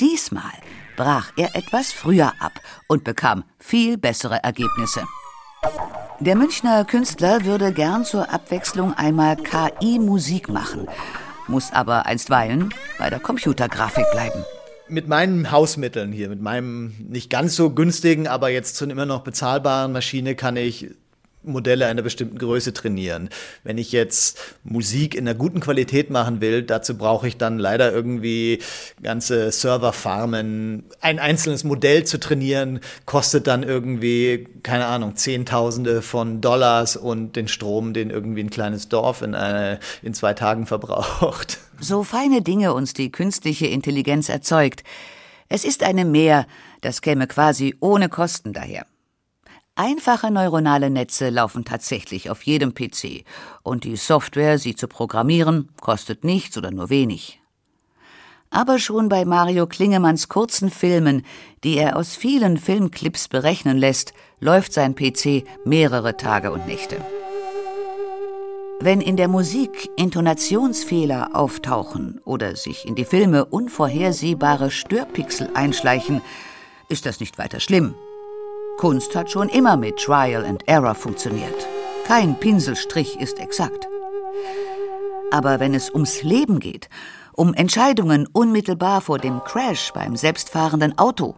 Diesmal 0.00 0.52
brach 0.98 1.32
er 1.38 1.56
etwas 1.56 1.90
früher 1.90 2.34
ab 2.40 2.52
und 2.88 3.04
bekam 3.04 3.44
viel 3.58 3.96
bessere 3.96 4.42
Ergebnisse. 4.42 5.02
Der 6.20 6.36
Münchner 6.36 6.84
Künstler 6.84 7.44
würde 7.44 7.72
gern 7.72 8.04
zur 8.04 8.30
Abwechslung 8.32 8.94
einmal 8.94 9.36
KI-Musik 9.36 10.48
machen, 10.48 10.86
muss 11.48 11.72
aber 11.72 12.06
einstweilen 12.06 12.74
bei 12.98 13.08
der 13.08 13.20
Computergrafik 13.20 14.04
bleiben. 14.12 14.44
Mit 14.88 15.08
meinen 15.08 15.50
Hausmitteln 15.50 16.12
hier, 16.12 16.28
mit 16.28 16.42
meinem 16.42 16.94
nicht 17.08 17.30
ganz 17.30 17.56
so 17.56 17.70
günstigen, 17.70 18.26
aber 18.26 18.50
jetzt 18.50 18.76
schon 18.76 18.90
immer 18.90 19.06
noch 19.06 19.22
bezahlbaren 19.22 19.92
Maschine 19.92 20.34
kann 20.34 20.56
ich 20.56 20.90
Modelle 21.42 21.86
einer 21.86 22.02
bestimmten 22.02 22.38
Größe 22.38 22.72
trainieren. 22.72 23.30
Wenn 23.64 23.78
ich 23.78 23.92
jetzt 23.92 24.38
Musik 24.62 25.14
in 25.14 25.26
einer 25.26 25.36
guten 25.36 25.60
Qualität 25.60 26.10
machen 26.10 26.40
will, 26.40 26.62
dazu 26.62 26.96
brauche 26.96 27.26
ich 27.26 27.36
dann 27.36 27.58
leider 27.58 27.92
irgendwie 27.92 28.60
ganze 29.02 29.50
Serverfarmen. 29.50 30.84
Ein 31.00 31.18
einzelnes 31.18 31.64
Modell 31.64 32.04
zu 32.04 32.20
trainieren 32.20 32.80
kostet 33.06 33.46
dann 33.46 33.62
irgendwie, 33.62 34.48
keine 34.62 34.86
Ahnung, 34.86 35.16
Zehntausende 35.16 36.02
von 36.02 36.40
Dollars 36.40 36.96
und 36.96 37.36
den 37.36 37.48
Strom, 37.48 37.94
den 37.94 38.10
irgendwie 38.10 38.42
ein 38.42 38.50
kleines 38.50 38.88
Dorf 38.88 39.22
in, 39.22 39.34
eine, 39.34 39.80
in 40.02 40.14
zwei 40.14 40.34
Tagen 40.34 40.66
verbraucht. 40.66 41.58
So 41.80 42.04
feine 42.04 42.42
Dinge 42.42 42.74
uns 42.74 42.92
die 42.92 43.10
künstliche 43.10 43.66
Intelligenz 43.66 44.28
erzeugt. 44.28 44.84
Es 45.48 45.64
ist 45.64 45.82
eine 45.82 46.04
Mehr, 46.04 46.46
das 46.82 47.00
käme 47.00 47.26
quasi 47.26 47.74
ohne 47.80 48.08
Kosten 48.08 48.52
daher. 48.52 48.84
Einfache 49.74 50.30
neuronale 50.30 50.90
Netze 50.90 51.30
laufen 51.30 51.64
tatsächlich 51.64 52.28
auf 52.28 52.42
jedem 52.42 52.74
PC 52.74 53.24
und 53.62 53.84
die 53.84 53.96
Software, 53.96 54.58
sie 54.58 54.74
zu 54.74 54.88
programmieren, 54.88 55.70
kostet 55.80 56.24
nichts 56.24 56.58
oder 56.58 56.70
nur 56.70 56.90
wenig. 56.90 57.40
Aber 58.50 58.80
schon 58.80 59.08
bei 59.08 59.24
Mario 59.24 59.66
Klingemanns 59.66 60.28
kurzen 60.28 60.70
Filmen, 60.70 61.24
die 61.62 61.76
er 61.76 61.96
aus 61.96 62.16
vielen 62.16 62.58
Filmclips 62.58 63.28
berechnen 63.28 63.78
lässt, 63.78 64.12
läuft 64.40 64.72
sein 64.72 64.96
PC 64.96 65.44
mehrere 65.64 66.16
Tage 66.16 66.50
und 66.50 66.66
Nächte. 66.66 66.96
Wenn 68.80 69.00
in 69.00 69.16
der 69.16 69.28
Musik 69.28 69.88
Intonationsfehler 69.96 71.30
auftauchen 71.34 72.20
oder 72.24 72.56
sich 72.56 72.86
in 72.86 72.96
die 72.96 73.04
Filme 73.04 73.44
unvorhersehbare 73.44 74.70
Störpixel 74.70 75.50
einschleichen, 75.54 76.20
ist 76.88 77.06
das 77.06 77.20
nicht 77.20 77.38
weiter 77.38 77.60
schlimm. 77.60 77.94
Kunst 78.80 79.14
hat 79.14 79.30
schon 79.30 79.50
immer 79.50 79.76
mit 79.76 79.98
Trial 79.98 80.42
and 80.42 80.66
Error 80.66 80.94
funktioniert. 80.94 81.68
Kein 82.06 82.40
Pinselstrich 82.40 83.20
ist 83.20 83.38
exakt. 83.38 83.86
Aber 85.30 85.60
wenn 85.60 85.74
es 85.74 85.90
ums 85.90 86.22
Leben 86.22 86.60
geht, 86.60 86.88
um 87.34 87.52
Entscheidungen 87.52 88.26
unmittelbar 88.32 89.02
vor 89.02 89.18
dem 89.18 89.44
Crash 89.44 89.92
beim 89.92 90.16
selbstfahrenden 90.16 90.96
Auto, 90.96 91.34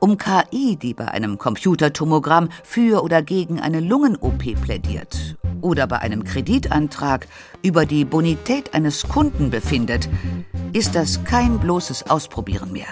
um 0.00 0.18
KI, 0.18 0.74
die 0.74 0.92
bei 0.92 1.06
einem 1.06 1.38
Computertomogramm 1.38 2.48
für 2.64 3.04
oder 3.04 3.22
gegen 3.22 3.60
eine 3.60 3.78
Lungen-OP 3.78 4.60
plädiert 4.60 5.36
oder 5.60 5.86
bei 5.86 6.00
einem 6.00 6.24
Kreditantrag 6.24 7.28
über 7.62 7.86
die 7.86 8.04
Bonität 8.04 8.74
eines 8.74 9.06
Kunden 9.06 9.50
befindet, 9.50 10.08
ist 10.72 10.96
das 10.96 11.22
kein 11.22 11.60
bloßes 11.60 12.10
Ausprobieren 12.10 12.72
mehr. 12.72 12.88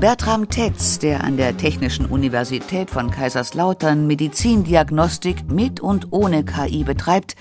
Bertram 0.00 0.48
Tetz, 0.48 0.98
der 0.98 1.22
an 1.22 1.36
der 1.36 1.56
Technischen 1.56 2.06
Universität 2.06 2.90
von 2.90 3.10
Kaiserslautern 3.10 4.06
Medizindiagnostik 4.06 5.50
mit 5.50 5.80
und 5.80 6.08
ohne 6.10 6.44
KI 6.44 6.84
betreibt, 6.84 7.36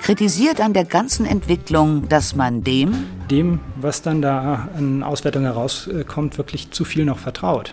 kritisiert 0.00 0.60
an 0.60 0.72
der 0.72 0.84
ganzen 0.84 1.26
Entwicklung, 1.26 2.08
dass 2.08 2.34
man 2.34 2.62
dem, 2.62 3.06
dem, 3.30 3.60
was 3.76 4.02
dann 4.02 4.22
da 4.22 4.68
an 4.76 5.02
Auswertung 5.02 5.44
herauskommt, 5.44 6.38
wirklich 6.38 6.70
zu 6.70 6.84
viel 6.84 7.04
noch 7.04 7.18
vertraut 7.18 7.72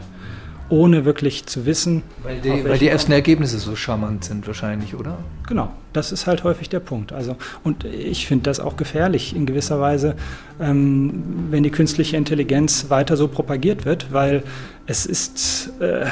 ohne 0.72 1.04
wirklich 1.06 1.46
zu 1.46 1.66
wissen. 1.66 2.02
Weil 2.24 2.40
die, 2.40 2.64
weil 2.64 2.78
die 2.78 2.88
ersten 2.88 3.12
Ergebnisse 3.12 3.60
so 3.60 3.76
charmant 3.76 4.24
sind 4.24 4.48
wahrscheinlich, 4.48 4.96
oder? 4.96 5.18
Genau, 5.48 5.70
das 5.92 6.12
ist 6.12 6.28
halt 6.28 6.44
häufig 6.44 6.70
der 6.70 6.80
Punkt. 6.80 7.12
Also, 7.12 7.36
und 7.64 7.84
ich 7.84 8.26
finde 8.26 8.44
das 8.44 8.60
auch 8.60 8.78
gefährlich 8.78 9.36
in 9.36 9.46
gewisser 9.46 9.80
Weise, 9.82 10.16
ähm, 10.60 11.24
wenn 11.50 11.64
die 11.64 11.72
künstliche 11.72 12.16
Intelligenz 12.16 12.90
weiter 12.90 13.18
so 13.18 13.28
propagiert 13.28 13.86
wird, 13.86 14.14
weil 14.14 14.44
es 14.86 15.06
ist 15.06 15.74
äh, 15.82 16.06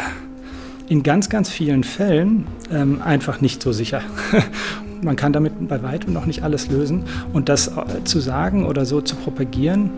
in 0.90 1.04
ganz, 1.04 1.30
ganz 1.30 1.50
vielen 1.50 1.86
Fällen 1.86 2.46
ähm, 2.72 3.02
einfach 3.02 3.40
nicht 3.40 3.64
so 3.64 3.72
sicher. 3.72 4.02
Man 5.02 5.16
kann 5.16 5.32
damit 5.32 5.54
bei 5.70 5.82
weitem 5.82 6.12
noch 6.12 6.26
nicht 6.26 6.44
alles 6.44 6.68
lösen. 6.70 7.06
Und 7.32 7.48
das 7.48 7.70
äh, 7.70 8.04
zu 8.04 8.20
sagen 8.20 8.66
oder 8.66 8.86
so 8.86 9.00
zu 9.00 9.16
propagieren, 9.16 9.92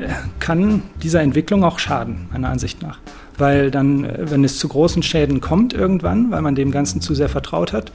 äh, 0.00 0.08
kann 0.40 0.82
dieser 1.00 1.22
Entwicklung 1.22 1.62
auch 1.62 1.78
schaden, 1.78 2.26
meiner 2.32 2.48
Ansicht 2.48 2.82
nach 2.82 2.98
weil 3.38 3.70
dann, 3.70 4.04
äh, 4.04 4.30
wenn 4.30 4.44
es 4.44 4.58
zu 4.58 4.68
großen 4.68 5.02
Schäden 5.02 5.40
kommt 5.40 5.72
irgendwann, 5.72 6.30
weil 6.30 6.42
man 6.42 6.54
dem 6.54 6.70
Ganzen 6.70 7.00
zu 7.00 7.14
sehr 7.14 7.28
vertraut 7.28 7.72
hat, 7.72 7.92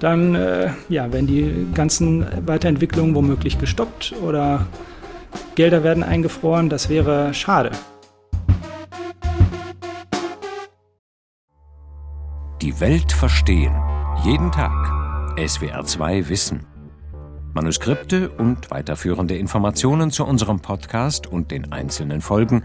dann 0.00 0.34
äh, 0.34 0.70
ja, 0.88 1.12
werden 1.12 1.26
die 1.26 1.66
ganzen 1.74 2.26
Weiterentwicklungen 2.46 3.14
womöglich 3.14 3.58
gestoppt 3.58 4.14
oder 4.22 4.66
Gelder 5.54 5.84
werden 5.84 6.02
eingefroren. 6.02 6.68
Das 6.68 6.88
wäre 6.88 7.34
schade. 7.34 7.70
Die 12.62 12.80
Welt 12.80 13.12
verstehen. 13.12 13.74
Jeden 14.24 14.50
Tag. 14.50 14.72
SWR2 15.36 16.28
Wissen. 16.28 16.66
Manuskripte 17.52 18.30
und 18.30 18.70
weiterführende 18.70 19.36
Informationen 19.36 20.10
zu 20.10 20.24
unserem 20.24 20.60
Podcast 20.60 21.26
und 21.26 21.50
den 21.50 21.72
einzelnen 21.72 22.20
Folgen 22.20 22.64